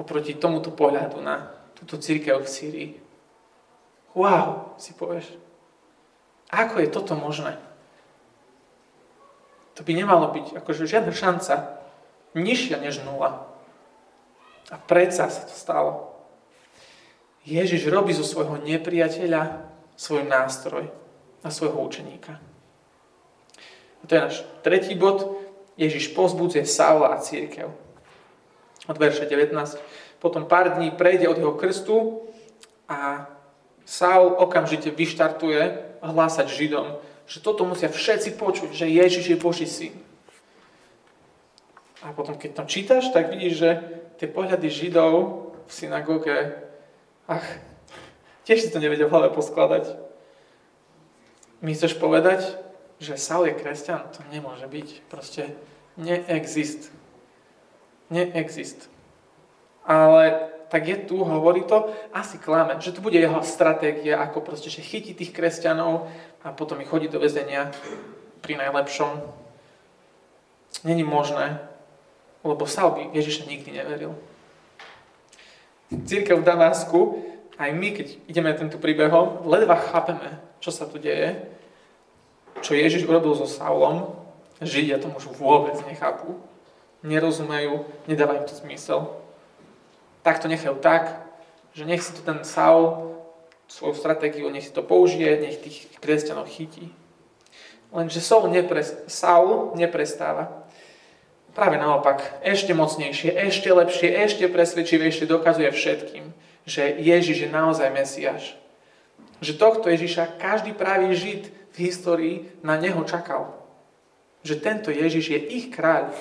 oproti 0.00 0.32
tomuto 0.34 0.72
pohľadu 0.72 1.20
na 1.20 1.52
túto 1.76 2.00
církev 2.00 2.40
v 2.40 2.48
Sýrii. 2.48 2.90
Wow, 4.16 4.74
si 4.80 4.96
povieš. 4.96 5.36
Ako 6.50 6.82
je 6.82 6.90
toto 6.90 7.14
možné? 7.14 7.56
To 9.78 9.86
by 9.86 9.94
nemalo 9.94 10.28
byť 10.34 10.60
akože 10.60 10.90
žiadna 10.90 11.14
šanca 11.14 11.80
nižšia 12.34 12.82
než 12.82 13.00
nula. 13.06 13.48
A 14.70 14.76
predsa 14.78 15.30
sa 15.30 15.42
to 15.46 15.54
stalo. 15.54 16.14
Ježiš 17.46 17.88
robí 17.88 18.12
zo 18.12 18.22
svojho 18.22 18.60
nepriateľa 18.60 19.66
svoj 19.96 20.28
nástroj 20.28 20.92
na 21.40 21.50
svojho 21.50 21.80
učeníka. 21.80 22.36
A 24.00 24.02
to 24.04 24.12
je 24.14 24.20
náš 24.20 24.36
tretí 24.60 24.94
bod. 24.94 25.40
Ježiš 25.80 26.12
pozbudzuje 26.12 26.68
Saula 26.68 27.16
a 27.16 27.22
církev. 27.22 27.72
Od 28.84 28.96
verše 29.00 29.24
19. 29.24 29.56
Potom 30.20 30.44
pár 30.44 30.76
dní 30.76 30.92
prejde 30.92 31.24
od 31.28 31.40
jeho 31.40 31.56
krstu 31.56 32.28
a 32.84 33.26
Saul 33.88 34.36
okamžite 34.36 34.92
vyštartuje 34.92 35.89
hlásať 36.00 36.48
Židom, 36.48 36.98
že 37.30 37.38
toto 37.44 37.62
musia 37.68 37.92
všetci 37.92 38.34
počuť, 38.40 38.74
že 38.74 38.90
Ježiš 38.90 39.24
je 39.30 39.36
Boží 39.38 39.68
syn. 39.68 39.94
A 42.00 42.16
potom, 42.16 42.34
keď 42.34 42.50
tam 42.56 42.66
čítaš, 42.66 43.12
tak 43.12 43.28
vidíš, 43.30 43.54
že 43.60 43.70
tie 44.16 44.28
pohľady 44.28 44.68
Židov 44.72 45.14
v 45.68 45.72
synagóge, 45.72 46.36
ach, 47.28 47.44
tiež 48.48 48.64
si 48.64 48.72
to 48.72 48.80
nevedia 48.80 49.06
v 49.06 49.30
poskladať. 49.30 49.94
My 51.60 51.76
chceš 51.76 52.00
povedať, 52.00 52.56
že 53.00 53.20
Saul 53.20 53.52
je 53.52 53.56
kresťan? 53.56 54.08
To 54.16 54.20
nemôže 54.32 54.64
byť. 54.64 54.88
Proste 55.12 55.52
neexist. 56.00 56.88
Neexist. 58.08 58.88
Ale 59.84 60.52
tak 60.70 60.86
je 60.86 60.96
tu, 60.96 61.18
hovorí 61.26 61.66
to, 61.66 61.90
asi 62.14 62.38
klame, 62.38 62.78
že 62.78 62.94
to 62.94 63.02
bude 63.02 63.18
jeho 63.18 63.42
stratégia, 63.42 64.22
ako 64.22 64.40
proste, 64.40 64.70
že 64.70 64.86
chytí 64.86 65.12
tých 65.12 65.34
kresťanov 65.34 66.06
a 66.46 66.54
potom 66.54 66.78
ich 66.78 66.88
chodí 66.88 67.10
do 67.10 67.18
väzenia 67.18 67.74
pri 68.40 68.54
najlepšom. 68.54 69.18
Není 70.86 71.02
možné, 71.02 71.58
lebo 72.46 72.64
Saul 72.70 72.94
by 72.94 73.02
Ježiša 73.18 73.50
nikdy 73.50 73.70
neveril. 73.74 74.14
Církev 75.90 76.38
v 76.38 76.46
Damásku, 76.46 76.98
aj 77.58 77.70
my, 77.74 77.88
keď 77.90 78.06
ideme 78.30 78.54
tento 78.54 78.78
príbehom, 78.78 79.42
ledva 79.44 79.74
chápeme, 79.74 80.38
čo 80.62 80.70
sa 80.70 80.86
tu 80.86 81.02
deje, 81.02 81.50
čo 82.62 82.78
Ježiš 82.78 83.10
urobil 83.10 83.34
so 83.34 83.50
Saulom, 83.50 84.16
Židia 84.60 85.00
to 85.00 85.08
už 85.08 85.40
vôbec 85.40 85.72
nechápu, 85.88 86.36
nerozumejú, 87.00 87.88
nedávajú 88.04 88.44
to 88.44 88.54
zmysel. 88.60 89.08
Tak 90.30 90.38
to 90.38 90.46
nechajú 90.46 90.78
tak, 90.78 91.26
že 91.74 91.82
nech 91.82 92.06
si 92.06 92.14
to 92.14 92.22
ten 92.22 92.46
Saul, 92.46 93.18
svoju 93.66 93.98
stratégiu, 93.98 94.46
nech 94.46 94.70
si 94.70 94.70
to 94.70 94.86
použije, 94.86 95.42
nech 95.42 95.58
tých 95.58 95.90
kresťanov 95.98 96.46
chytí. 96.46 96.94
Lenže 97.90 98.22
Saul, 98.22 98.46
nepres, 98.54 98.94
Saul 99.10 99.74
neprestáva. 99.74 100.62
Práve 101.50 101.82
naopak, 101.82 102.22
ešte 102.46 102.70
mocnejšie, 102.70 103.34
ešte 103.34 103.74
lepšie, 103.74 104.06
ešte 104.06 104.46
presvedčivejšie 104.46 105.26
dokazuje 105.26 105.66
všetkým, 105.74 106.30
že 106.62 106.94
Ježiš 107.02 107.46
je 107.46 107.50
naozaj 107.50 107.90
Mesiáš 107.90 108.60
že 109.40 109.56
tohto 109.56 109.88
Ježiša 109.88 110.36
každý 110.36 110.76
pravý 110.76 111.16
Žid 111.16 111.42
v 111.72 111.76
histórii 111.88 112.36
na 112.60 112.76
neho 112.76 113.00
čakal. 113.08 113.56
Že 114.44 114.54
tento 114.60 114.88
Ježiš 114.92 115.32
je 115.32 115.40
ich 115.40 115.66
kráľ. 115.72 116.12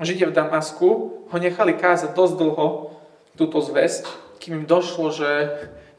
Židia 0.00 0.32
v 0.32 0.36
Damasku 0.36 0.88
ho 1.28 1.36
nechali 1.36 1.76
kázať 1.76 2.16
dosť 2.16 2.34
dlho 2.40 2.66
túto 3.36 3.60
zväzť, 3.60 4.08
kým 4.40 4.62
im 4.62 4.66
došlo, 4.68 5.12
že 5.12 5.28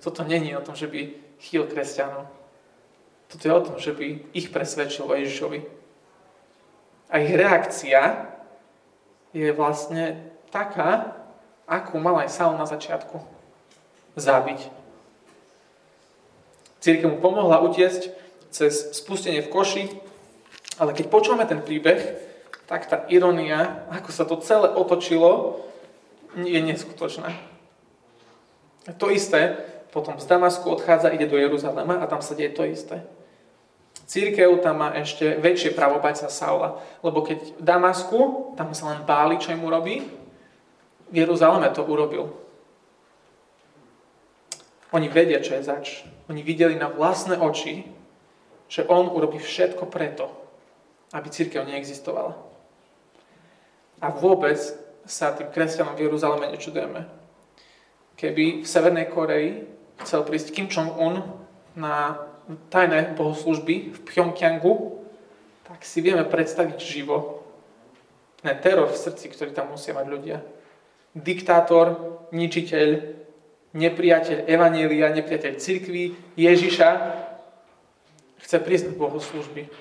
toto 0.01 0.25
není 0.25 0.55
o 0.57 0.65
tom, 0.65 0.73
že 0.73 0.89
by 0.89 1.13
chýl 1.37 1.69
kresťanov. 1.69 2.25
Toto 3.29 3.43
je 3.45 3.53
o 3.53 3.65
tom, 3.65 3.77
že 3.77 3.93
by 3.93 4.33
ich 4.33 4.49
presvedčil 4.49 5.05
o 5.05 5.17
Ježišovi. 5.17 5.59
A 7.13 7.21
ich 7.21 7.33
reakcia 7.33 8.29
je 9.33 9.49
vlastne 9.53 10.33
taká, 10.49 11.17
akú 11.69 11.97
mal 12.01 12.17
aj 12.21 12.33
Saul 12.33 12.57
na 12.57 12.65
začiatku. 12.65 13.21
Zabiť 14.13 14.83
Církev 16.83 17.15
mu 17.15 17.17
pomohla 17.23 17.63
utiesť 17.63 18.11
cez 18.51 18.91
spustenie 18.91 19.39
v 19.39 19.47
koši, 19.47 19.83
ale 20.83 20.91
keď 20.91 21.07
počúvame 21.07 21.47
ten 21.47 21.63
príbeh, 21.63 21.95
tak 22.67 22.87
tá 22.87 23.03
ironia, 23.11 23.83
ako 23.91 24.09
sa 24.11 24.23
to 24.23 24.39
celé 24.39 24.71
otočilo, 24.71 25.61
je 26.33 26.59
neskutočná. 26.59 27.29
To 28.97 29.07
isté 29.13 29.55
potom 29.93 30.17
z 30.17 30.25
Damasku 30.25 30.65
odchádza, 30.73 31.13
ide 31.13 31.29
do 31.29 31.37
Jeruzalema 31.37 32.01
a 32.01 32.09
tam 32.09 32.25
sa 32.25 32.33
deje 32.33 32.57
to 32.57 32.65
isté. 32.65 33.05
Církev 34.09 34.59
tam 34.59 34.81
má 34.81 34.89
ešte 34.97 35.37
väčšie 35.37 35.77
pravobať 35.77 36.25
sa 36.25 36.29
Saula, 36.33 36.81
lebo 37.05 37.21
keď 37.21 37.61
v 37.61 37.63
Damasku, 37.63 38.19
tam 38.57 38.73
sa 38.73 38.89
len 38.91 39.05
báli, 39.05 39.37
čo 39.37 39.53
im 39.53 39.63
urobí, 39.63 40.01
v 41.13 41.15
Jeruzaleme 41.15 41.69
to 41.69 41.85
urobil. 41.85 42.33
Oni 44.93 45.07
vedia, 45.09 45.41
čo 45.41 45.57
je 45.57 45.63
zač. 45.65 46.05
Oni 46.25 46.41
videli 46.41 46.73
na 46.73 46.89
vlastné 46.89 47.37
oči, 47.37 47.85
že 48.65 48.85
on 48.89 49.13
urobí 49.13 49.37
všetko 49.37 49.85
preto, 49.89 50.29
aby 51.13 51.29
církev 51.29 51.61
neexistovala. 51.65 52.52
A 54.03 54.11
vôbec 54.11 54.59
sa 55.07 55.31
tým 55.31 55.47
kresťanom 55.47 55.95
v 55.95 56.11
Jeruzaleme 56.11 56.51
nečudujeme. 56.51 57.07
Keby 58.19 58.63
v 58.63 58.67
Severnej 58.67 59.07
Koreji 59.07 59.63
chcel 60.03 60.27
prísť 60.27 60.51
Kim 60.51 60.67
Jong-un 60.67 61.23
na 61.79 62.19
tajné 62.67 63.15
bohoslužby 63.15 63.95
v 63.95 63.99
Pyongyangu, 64.03 64.99
tak 65.63 65.87
si 65.87 66.03
vieme 66.03 66.27
predstaviť 66.27 66.75
živo 66.75 67.47
ten 68.43 68.59
teror 68.59 68.91
v 68.91 68.99
srdci, 68.99 69.31
ktorý 69.31 69.55
tam 69.55 69.71
musia 69.71 69.95
mať 69.95 70.05
ľudia. 70.11 70.37
Diktátor, 71.15 72.19
ničiteľ, 72.35 72.87
nepriateľ 73.71 74.51
Evanielia, 74.51 75.15
nepriateľ 75.15 75.53
cirkvi, 75.55 76.11
Ježiša 76.35 76.89
chce 78.43 78.57
prísť 78.59 78.91
do 78.91 78.99
bohoslužby. 78.99 79.71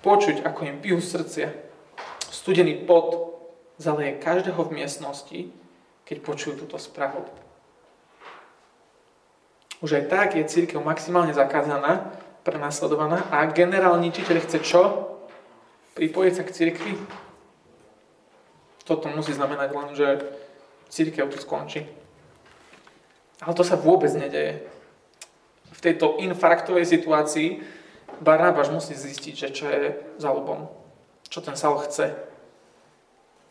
Počuť, 0.00 0.40
ako 0.40 0.60
im 0.64 0.80
pijú 0.80 1.04
srdcia. 1.04 1.65
Studený 2.46 2.86
pot 2.86 3.34
zaleje 3.74 4.22
každého 4.22 4.70
v 4.70 4.78
miestnosti, 4.78 5.50
keď 6.06 6.16
počujú 6.22 6.62
túto 6.62 6.78
správu. 6.78 7.26
Už 9.82 9.98
aj 9.98 10.04
tak 10.06 10.28
je 10.38 10.46
církev 10.46 10.78
maximálne 10.78 11.34
zakázaná, 11.34 12.14
prenasledovaná 12.46 13.26
a 13.34 13.50
generálny 13.50 14.14
ničiteľ 14.14 14.36
chce 14.46 14.62
čo? 14.62 14.82
Pripojiť 15.98 16.32
sa 16.38 16.46
k 16.46 16.54
církvi? 16.54 16.94
Toto 18.86 19.10
musí 19.10 19.34
znamenať 19.34 19.68
len, 19.74 19.88
že 19.98 20.06
církev 20.86 21.26
tu 21.26 21.42
skončí. 21.42 21.82
Ale 23.42 23.58
to 23.58 23.66
sa 23.66 23.74
vôbec 23.74 24.14
nedeje. 24.14 24.62
V 25.74 25.82
tejto 25.82 26.22
infarktovej 26.22 26.86
situácii 26.86 27.58
Barnabáš 28.22 28.70
musí 28.70 28.94
zistiť, 28.94 29.34
že 29.34 29.48
čo 29.50 29.66
je 29.66 29.98
za 30.22 30.30
ľubom. 30.30 30.70
Čo 31.26 31.42
ten 31.42 31.58
Saul 31.58 31.82
chce. 31.82 32.35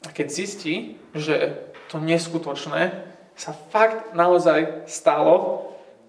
A 0.05 0.13
keď 0.13 0.27
zistí, 0.29 1.01
že 1.17 1.57
to 1.89 1.97
neskutočné 1.97 3.05
sa 3.35 3.51
fakt 3.51 4.13
naozaj 4.15 4.87
stalo, 4.87 5.65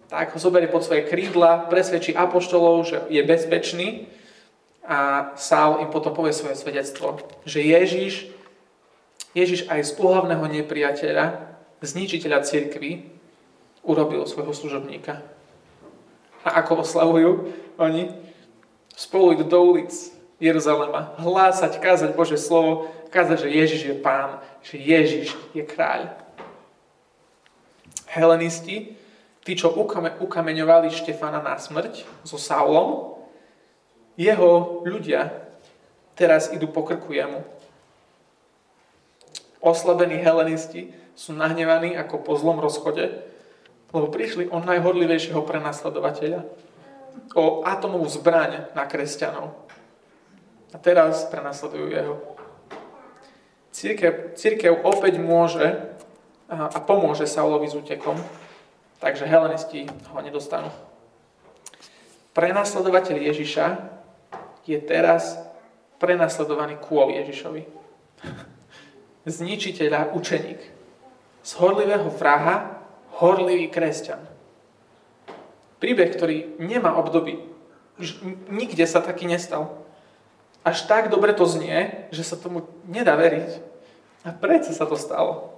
tak 0.07 0.31
ho 0.31 0.39
zoberie 0.39 0.71
pod 0.71 0.87
svoje 0.87 1.03
krídla, 1.03 1.67
presvedčí 1.67 2.15
apoštolov, 2.15 2.87
že 2.87 2.97
je 3.11 3.23
bezpečný 3.27 4.07
a 4.87 5.33
Sál 5.35 5.83
im 5.83 5.91
potom 5.91 6.15
povie 6.15 6.31
svoje 6.31 6.55
svedectvo, 6.55 7.19
že 7.43 7.59
Ježiš, 7.59 8.31
Ježiš 9.35 9.67
aj 9.67 9.83
z 9.83 9.91
úhlavného 9.99 10.47
nepriateľa, 10.47 11.59
zničiteľa 11.83 12.47
cirkvy, 12.47 13.11
urobil 13.83 14.23
svojho 14.27 14.55
služobníka. 14.55 15.27
A 16.47 16.63
ako 16.63 16.87
oslavujú 16.87 17.51
oni? 17.79 18.15
Spolu 18.95 19.35
idú 19.35 19.45
do 19.45 19.61
ulic 19.75 19.93
Jeruzalema, 20.39 21.19
hlásať, 21.19 21.83
kázať 21.83 22.15
Bože 22.15 22.39
slovo, 22.39 22.89
kázať, 23.09 23.47
že 23.47 23.49
Ježiš 23.55 23.81
je 23.90 23.97
pán, 23.97 24.42
že 24.62 24.77
Ježiš 24.77 25.35
je 25.55 25.62
kráľ. 25.62 26.12
Helenisti 28.07 28.97
tí, 29.47 29.53
čo 29.55 29.71
ukameňovali 30.19 30.90
Štefana 30.90 31.38
na 31.38 31.55
smrť 31.55 32.03
so 32.27 32.35
Saulom, 32.35 33.14
jeho 34.19 34.83
ľudia 34.83 35.31
teraz 36.16 36.51
idú 36.51 36.66
po 36.73 36.83
krku 36.83 37.12
jemu. 37.12 37.45
Oslabení 39.61 40.19
helenisti 40.19 40.90
sú 41.14 41.37
nahnevaní 41.37 41.95
ako 41.95 42.27
po 42.27 42.33
zlom 42.35 42.59
rozchode, 42.59 43.23
lebo 43.95 44.11
prišli 44.11 44.51
o 44.51 44.59
najhorlivejšieho 44.61 45.40
prenasledovateľa, 45.47 46.42
o 47.33 47.64
atomovú 47.64 48.09
zbraň 48.11 48.73
na 48.77 48.85
kresťanov. 48.85 49.55
A 50.75 50.77
teraz 50.77 51.25
prenasledujú 51.33 51.87
jeho. 51.88 52.36
Církev, 53.77 54.33
církev 54.41 54.73
opäť 54.89 55.21
môže 55.21 55.69
a 56.49 56.81
pomôže 56.81 57.29
Saulovi 57.29 57.69
s 57.69 57.77
útekom, 57.77 58.17
Takže 58.97 59.29
helenisti 59.29 59.85
ho 60.09 60.19
nedostanú. 60.25 60.73
Prenasledovateľ 62.33 63.17
Ježiša 63.33 63.67
je 64.65 64.79
teraz 64.81 65.37
prenasledovaný 66.01 66.81
kvôli 66.81 67.21
Ježišovi. 67.21 67.62
Zničiteľ 69.29 69.91
a 69.93 70.03
učeník. 70.17 70.61
Z 71.45 71.51
horlivého 71.61 72.09
vraha 72.09 72.83
horlivý 73.21 73.69
kresťan. 73.69 74.21
Príbeh, 75.77 76.17
ktorý 76.17 76.57
nemá 76.57 76.97
období. 76.97 77.37
Nikde 78.49 78.85
sa 78.89 79.05
taký 79.05 79.29
nestal. 79.29 79.86
Až 80.67 80.91
tak 80.91 81.15
dobre 81.15 81.31
to 81.31 81.47
znie, 81.47 82.11
že 82.11 82.27
sa 82.27 82.35
tomu 82.35 82.67
nedá 82.91 83.15
veriť. 83.15 83.63
A 84.27 84.35
prečo 84.35 84.75
sa 84.75 84.83
to 84.83 84.99
stalo? 84.99 85.57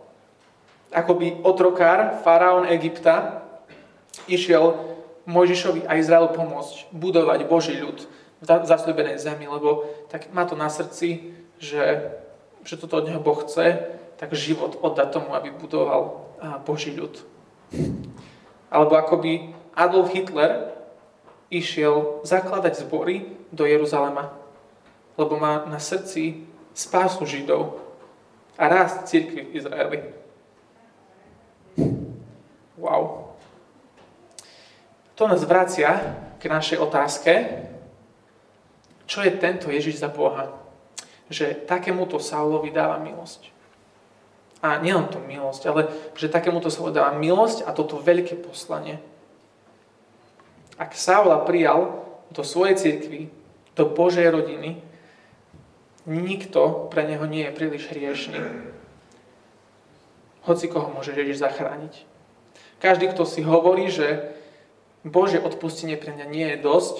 akoby 0.92 1.44
otrokár, 1.44 2.20
faraón 2.24 2.64
Egypta, 2.68 3.44
išiel 4.28 4.76
Mojžišovi 5.28 5.84
a 5.84 6.00
Izraelu 6.00 6.32
pomôcť 6.32 6.88
budovať 6.92 7.44
Boží 7.44 7.76
ľud 7.76 8.08
v 8.38 8.44
zasľubenej 8.46 9.20
zemi, 9.20 9.44
lebo 9.44 9.84
tak 10.08 10.32
má 10.32 10.48
to 10.48 10.56
na 10.56 10.72
srdci, 10.72 11.36
že, 11.60 12.14
že 12.64 12.78
toto 12.80 13.02
od 13.02 13.06
neho 13.10 13.20
Boh 13.20 13.36
chce, 13.44 13.98
tak 14.16 14.32
život 14.32 14.78
oddať 14.80 15.08
tomu, 15.12 15.36
aby 15.36 15.52
budoval 15.52 16.24
Boží 16.64 16.94
ľud. 16.94 17.20
Alebo 18.72 18.96
akoby 18.96 19.52
Adolf 19.76 20.14
Hitler 20.14 20.72
išiel 21.52 22.24
zakladať 22.24 22.88
zbory 22.88 23.36
do 23.52 23.68
Jeruzalema, 23.68 24.32
lebo 25.18 25.34
má 25.34 25.66
na 25.66 25.82
srdci 25.82 26.46
spásu 26.70 27.26
Židov 27.26 27.82
a 28.54 28.70
rast 28.70 29.10
církvy 29.10 29.50
v 29.50 29.54
Izraeli. 29.58 30.00
Wow. 32.78 33.34
To 35.18 35.26
nás 35.26 35.42
vracia 35.42 35.98
k 36.38 36.46
našej 36.46 36.78
otázke, 36.78 37.66
čo 39.10 39.26
je 39.26 39.34
tento 39.34 39.66
Ježiš 39.66 39.98
za 39.98 40.06
Boha? 40.06 40.54
Že 41.26 41.66
takémuto 41.66 42.22
Saulovi 42.22 42.70
dáva 42.70 43.02
milosť. 43.02 43.50
A 44.62 44.78
nielen 44.78 45.10
tú 45.10 45.18
milosť, 45.18 45.62
ale 45.66 45.82
že 46.14 46.30
takémuto 46.30 46.70
Saulovi 46.70 47.02
dáva 47.02 47.18
milosť 47.18 47.66
a 47.66 47.74
toto 47.74 47.98
veľké 47.98 48.38
poslanie. 48.38 49.02
Ak 50.78 50.94
Saula 50.94 51.42
prijal 51.42 52.06
do 52.30 52.46
svojej 52.46 52.78
cirkvi, 52.78 53.26
do 53.74 53.90
Božej 53.90 54.30
rodiny, 54.30 54.87
nikto 56.08 56.88
pre 56.88 57.04
neho 57.04 57.28
nie 57.28 57.44
je 57.44 57.52
príliš 57.52 57.92
hriešný. 57.92 58.40
Hoci 60.48 60.66
koho 60.72 60.88
môže 60.88 61.12
Ježiš 61.12 61.44
zachrániť. 61.44 62.08
Každý, 62.80 63.12
kto 63.12 63.28
si 63.28 63.44
hovorí, 63.44 63.92
že 63.92 64.32
Bože 65.04 65.36
odpustenie 65.38 66.00
pre 66.00 66.16
mňa 66.16 66.26
nie 66.26 66.46
je 66.56 66.64
dosť, 66.64 66.96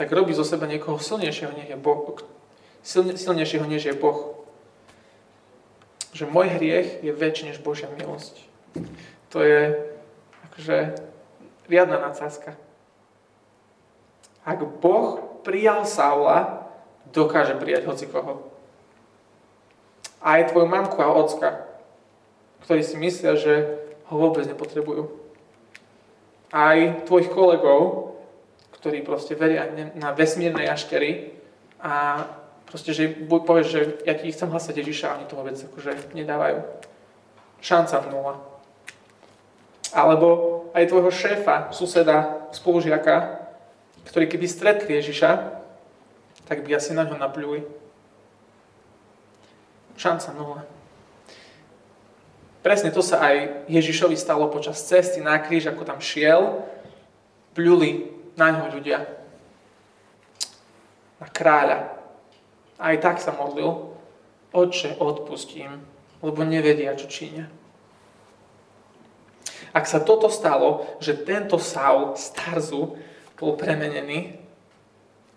tak 0.00 0.08
robí 0.16 0.32
zo 0.32 0.48
seba 0.48 0.64
niekoho 0.64 0.96
silnejšieho, 0.96 1.52
než 1.52 1.68
je 1.68 1.78
Boh, 1.78 2.16
silne, 2.80 3.20
silnejšieho, 3.20 3.68
než 3.68 3.92
je 3.92 3.94
Boh. 3.94 4.40
Že 6.16 6.32
môj 6.32 6.56
hriech 6.56 7.04
je 7.04 7.12
väčší 7.12 7.52
než 7.52 7.60
Božia 7.60 7.92
milosť. 7.92 8.40
To 9.30 9.44
je 9.44 9.76
akože 10.50 10.96
riadna 11.68 12.00
nadsázka. 12.00 12.56
Ak 14.42 14.64
Boh 14.80 15.20
prijal 15.44 15.84
Saula, 15.84 16.69
dokáže 17.12 17.58
prijať 17.58 17.86
hoci 17.86 18.06
koho. 18.06 18.50
Aj 20.20 20.44
tvoju 20.46 20.66
mamku 20.68 21.00
a 21.00 21.12
ocka, 21.12 21.64
ktorí 22.66 22.84
si 22.84 23.00
myslia, 23.00 23.34
že 23.40 23.80
ho 24.12 24.14
vôbec 24.20 24.44
nepotrebujú. 24.44 25.08
Aj 26.50 26.76
tvojich 27.06 27.30
kolegov, 27.30 28.12
ktorí 28.80 29.04
proste 29.06 29.38
veria 29.38 29.68
na 29.96 30.10
vesmírne 30.12 30.66
jaštery 30.66 31.36
a 31.80 32.24
proste, 32.66 32.96
že 32.96 33.12
povieš, 33.28 33.66
že 33.66 33.80
ja 34.08 34.14
ti 34.16 34.32
chcem 34.32 34.50
hlasať 34.50 34.80
Ježiša 34.82 35.06
a 35.08 35.16
oni 35.20 35.26
to 35.28 35.38
vôbec 35.38 35.56
akože 35.56 36.14
nedávajú. 36.16 36.64
Šanca 37.60 37.96
nula. 38.08 38.34
Alebo 39.90 40.28
aj 40.72 40.86
tvojho 40.86 41.10
šéfa, 41.10 41.74
suseda, 41.74 42.46
spolužiaka, 42.54 43.42
ktorí 44.06 44.30
keby 44.30 44.46
stretli 44.46 44.96
Ježiša, 44.96 45.59
tak 46.50 46.66
by 46.66 46.74
asi 46.74 46.90
na 46.98 47.06
ňo 47.06 47.14
napľuli. 47.14 47.62
Šanca 49.94 50.34
nula. 50.34 50.66
Presne 52.58 52.90
to 52.90 53.06
sa 53.06 53.22
aj 53.22 53.70
Ježišovi 53.70 54.18
stalo 54.18 54.50
počas 54.50 54.82
cesty 54.82 55.22
na 55.22 55.38
kríž, 55.38 55.70
ako 55.70 55.86
tam 55.86 56.02
šiel. 56.02 56.66
Pľuli 57.54 58.10
na 58.34 58.50
ňo 58.50 58.66
ľudia. 58.74 58.98
Na 61.22 61.30
kráľa. 61.30 61.94
Aj 62.82 62.98
tak 62.98 63.22
sa 63.22 63.30
modlil. 63.30 63.94
Oče, 64.50 64.98
odpustím, 64.98 65.78
lebo 66.18 66.42
nevedia, 66.42 66.98
čo 66.98 67.06
činia. 67.06 67.46
Ak 69.70 69.86
sa 69.86 70.02
toto 70.02 70.26
stalo, 70.26 70.98
že 70.98 71.14
tento 71.14 71.62
Saul 71.62 72.18
z 72.18 72.34
Tarzu 72.34 72.98
bol 73.38 73.54
premenený, 73.54 74.39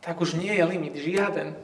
tak 0.04 0.20
už 0.20 0.36
nie 0.36 0.52
je 0.52 0.64
limit 0.68 1.00
žiaden. 1.00 1.56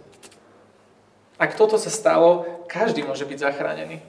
Ak 1.35 1.59
toto 1.59 1.75
sa 1.75 1.91
stalo, 1.91 2.47
každý 2.71 3.03
môže 3.03 3.27
byť 3.27 3.37
zachránený. 3.39 3.99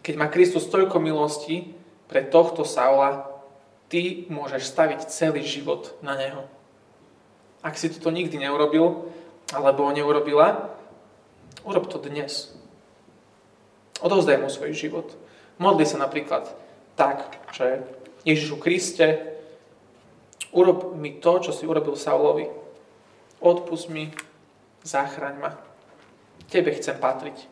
Keď 0.00 0.14
má 0.16 0.28
Kristus 0.28 0.68
toľko 0.68 1.00
milosti 1.00 1.72
pre 2.08 2.24
tohto 2.24 2.64
Saula, 2.64 3.28
ty 3.92 4.24
môžeš 4.28 4.68
staviť 4.68 5.00
celý 5.08 5.44
život 5.44 5.96
na 6.00 6.16
neho. 6.16 6.44
Ak 7.60 7.76
si 7.76 7.92
toto 7.92 8.08
nikdy 8.08 8.40
neurobil, 8.40 9.12
alebo 9.52 9.92
neurobila, 9.92 10.72
urob 11.64 11.92
to 11.92 12.00
dnes. 12.00 12.54
Odovzdaj 14.00 14.40
mu 14.40 14.48
svoj 14.48 14.72
život. 14.72 15.12
Modli 15.60 15.84
sa 15.84 16.00
napríklad 16.00 16.48
tak, 16.96 17.36
že 17.52 17.84
Ježišu 18.24 18.56
Kriste, 18.56 19.29
urob 20.52 20.94
mi 20.98 21.18
to, 21.18 21.38
čo 21.38 21.50
si 21.54 21.66
urobil 21.66 21.94
Saulovi. 21.94 22.46
Odpust 23.40 23.88
mi, 23.88 24.10
zachraň 24.82 25.34
ma. 25.40 25.50
Tebe 26.50 26.74
chcem 26.74 26.98
patriť. 26.98 27.46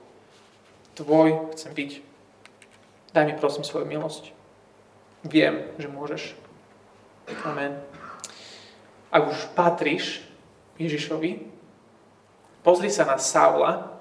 Tvoj 0.99 1.55
chcem 1.55 1.73
byť. 1.73 1.91
Daj 3.15 3.25
mi 3.25 3.35
prosím 3.39 3.65
svoju 3.65 3.87
milosť. 3.87 4.35
Viem, 5.25 5.65
že 5.79 5.89
môžeš. 5.89 6.23
Amen. 7.47 7.79
Ak 9.09 9.31
už 9.31 9.39
patríš 9.57 10.21
Ježišovi, 10.77 11.49
pozri 12.61 12.93
sa 12.93 13.09
na 13.09 13.17
Saula 13.17 13.97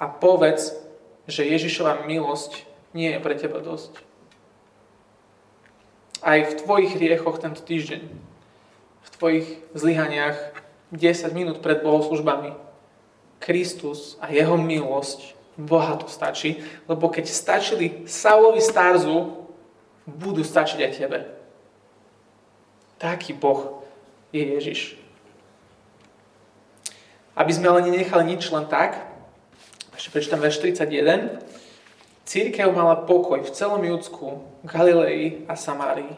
a 0.00 0.04
povedz, 0.10 0.74
že 1.30 1.46
Ježišova 1.46 2.08
milosť 2.08 2.66
nie 2.96 3.14
je 3.14 3.22
pre 3.22 3.38
teba 3.38 3.62
dosť 3.62 4.11
aj 6.22 6.38
v 6.48 6.56
tvojich 6.62 6.92
hriechoch 6.96 7.42
tento 7.42 7.60
týždeň, 7.66 8.02
v 9.02 9.08
tvojich 9.18 9.46
zlyhaniach 9.74 10.38
10 10.94 11.34
minút 11.34 11.58
pred 11.58 11.82
bohoslužbami. 11.82 12.54
Kristus 13.42 14.14
a 14.22 14.30
jeho 14.30 14.54
milosť 14.54 15.34
Boha 15.58 15.98
to 15.98 16.06
stačí, 16.06 16.62
lebo 16.86 17.10
keď 17.10 17.26
stačili 17.26 18.06
Saulovi 18.06 18.62
Starzu, 18.62 19.44
budú 20.06 20.46
stačiť 20.46 20.78
aj 20.78 20.92
tebe. 20.94 21.18
Taký 23.02 23.34
Boh 23.34 23.82
je 24.30 24.42
Ježiš. 24.46 24.80
Aby 27.34 27.52
sme 27.52 27.68
ale 27.68 27.90
nenechali 27.90 28.24
nič 28.30 28.48
len 28.54 28.64
tak, 28.70 28.96
ešte 29.98 30.08
prečítam 30.14 30.40
verš 30.40 30.62
31, 30.62 31.42
Církev 32.32 32.72
mala 32.72 32.96
pokoj 32.96 33.44
v 33.44 33.52
celom 33.52 33.84
Judsku, 33.84 34.40
Galilei 34.64 35.44
a 35.44 35.52
Samárii. 35.52 36.16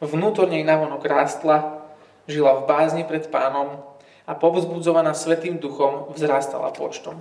Vnútorne 0.00 0.56
jej 0.56 0.64
navonok 0.64 1.04
rástla, 1.04 1.84
žila 2.24 2.56
v 2.56 2.64
bázni 2.64 3.04
pred 3.04 3.28
pánom 3.28 3.84
a 4.24 4.32
povzbudzovaná 4.32 5.12
Svetým 5.12 5.60
duchom 5.60 6.08
vzrástala 6.16 6.72
počtom. 6.72 7.20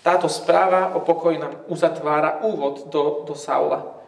Táto 0.00 0.24
správa 0.32 0.96
o 0.96 1.04
pokoji 1.04 1.36
nám 1.36 1.68
uzatvára 1.68 2.48
úvod 2.48 2.88
do, 2.88 3.28
do 3.28 3.36
Saula. 3.36 4.00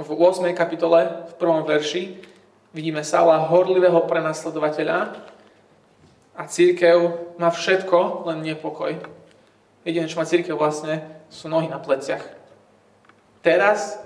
V 0.00 0.08
8. 0.08 0.56
kapitole, 0.56 1.28
v 1.28 1.32
prvom 1.36 1.68
verši, 1.68 2.16
vidíme 2.72 3.04
Saula 3.04 3.44
horlivého 3.44 4.08
prenasledovateľa 4.08 5.20
a 6.32 6.42
církev 6.48 6.96
má 7.36 7.52
všetko, 7.52 8.24
len 8.24 8.40
nepokoj. 8.40 9.19
Má 9.80 10.24
církev 10.28 10.60
vlastne, 10.60 11.00
sú 11.32 11.48
nohy 11.48 11.64
na 11.64 11.80
pleciach. 11.80 12.20
Teraz, 13.40 13.96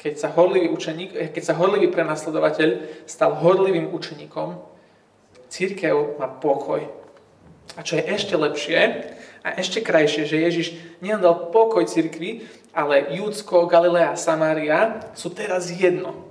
keď 0.00 0.16
sa 0.16 0.32
horlivý, 0.32 0.72
učeník, 0.72 1.12
eh, 1.12 1.28
keď 1.28 1.52
sa 1.52 1.58
horlivý 1.60 1.92
prenasledovateľ 1.92 3.04
stal 3.04 3.36
horlivým 3.36 3.92
učeníkom, 3.92 4.56
církev 5.52 6.16
má 6.16 6.32
pokoj. 6.32 6.88
A 7.76 7.84
čo 7.84 8.00
je 8.00 8.08
ešte 8.08 8.40
lepšie 8.40 8.80
a 9.44 9.48
ešte 9.60 9.84
krajšie, 9.84 10.24
že 10.24 10.40
Ježiš 10.48 10.68
nielen 11.04 11.20
dal 11.20 11.52
pokoj 11.52 11.84
církvi, 11.84 12.48
ale 12.72 13.12
Júdsko, 13.20 13.68
Galilea 13.68 14.16
Samária 14.16 15.12
sú 15.12 15.28
teraz 15.28 15.68
jedno. 15.68 16.24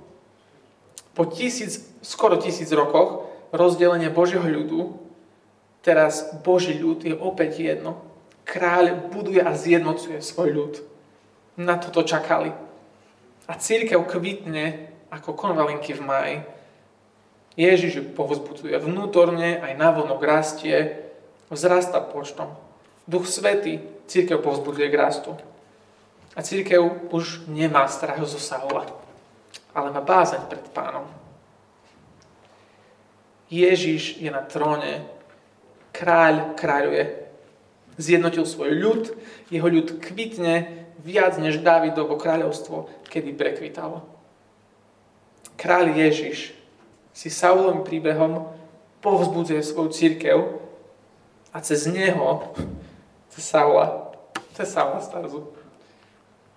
Po 1.14 1.22
tisíc, 1.30 1.86
skoro 2.02 2.34
tisíc 2.34 2.66
rokoch 2.74 3.30
rozdelenia 3.54 4.10
Božieho 4.10 4.42
ľudu, 4.42 4.98
teraz 5.86 6.34
Boží 6.42 6.74
ľud 6.74 7.06
je 7.06 7.14
opäť 7.14 7.62
jedno 7.62 8.09
kráľ 8.44 9.10
buduje 9.12 9.40
a 9.42 9.54
zjednocuje 9.54 10.20
svoj 10.22 10.50
ľud. 10.52 10.74
Na 11.60 11.76
toto 11.76 12.02
čakali. 12.02 12.52
A 13.50 13.52
církev 13.58 14.00
kvitne 14.06 14.90
ako 15.10 15.34
konvalinky 15.34 15.92
v 15.92 16.02
maji. 16.06 16.36
Ježiš 17.58 17.92
ju 17.98 18.04
povzbudzuje 18.14 18.78
vnútorne, 18.78 19.58
aj 19.58 19.74
navonok 19.74 20.22
rastie, 20.22 21.02
vzrasta 21.50 21.98
počtom. 22.00 22.54
Duch 23.10 23.26
Svetý 23.26 23.82
církev 24.06 24.38
povzbudzuje 24.38 24.86
k 24.86 24.96
rastu. 24.96 25.34
A 26.38 26.46
církev 26.46 27.10
už 27.10 27.50
nemá 27.50 27.90
strach 27.90 28.22
zo 28.22 28.38
Saula, 28.38 28.86
ale 29.74 29.90
má 29.90 29.98
bázeň 29.98 30.46
pred 30.46 30.62
pánom. 30.70 31.04
Ježiš 33.50 34.22
je 34.22 34.30
na 34.30 34.46
tróne, 34.46 35.02
kráľ 35.90 36.54
kráľuje, 36.54 37.19
zjednotil 37.98 38.46
svoj 38.46 38.70
ľud, 38.76 39.02
jeho 39.50 39.68
ľud 39.68 39.98
kvitne 39.98 40.86
viac 41.00 41.40
než 41.40 41.64
Dávidovo 41.64 42.20
kráľovstvo, 42.20 42.92
kedy 43.08 43.32
prekvitalo. 43.34 44.04
Kráľ 45.56 45.96
Ježiš 45.96 46.52
si 47.12 47.28
Saulovým 47.28 47.84
príbehom 47.84 48.48
povzbudzuje 49.00 49.60
svoju 49.64 49.90
církev 49.92 50.38
a 51.50 51.58
cez 51.60 51.88
neho, 51.88 52.52
cez 53.32 53.44
Saula, 53.44 54.14
cez 54.54 54.68
Saula 54.70 55.00
Starzu, 55.00 55.50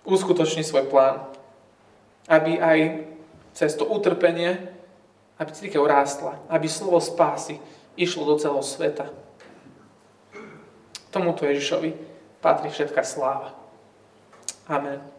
uskutoční 0.04 0.64
svoj 0.64 0.88
plán, 0.92 1.24
aby 2.28 2.60
aj 2.60 2.78
cez 3.56 3.72
to 3.76 3.84
utrpenie, 3.84 4.56
aby 5.40 5.50
církev 5.52 5.82
rástla, 5.84 6.38
aby 6.48 6.68
slovo 6.68 7.00
spásy 7.00 7.58
išlo 7.96 8.24
do 8.24 8.34
celého 8.38 8.62
sveta. 8.62 9.23
Tomuto 11.14 11.46
Ježišovi 11.46 11.94
patrí 12.42 12.74
všetká 12.74 13.06
sláva. 13.06 13.54
Amen. 14.66 15.13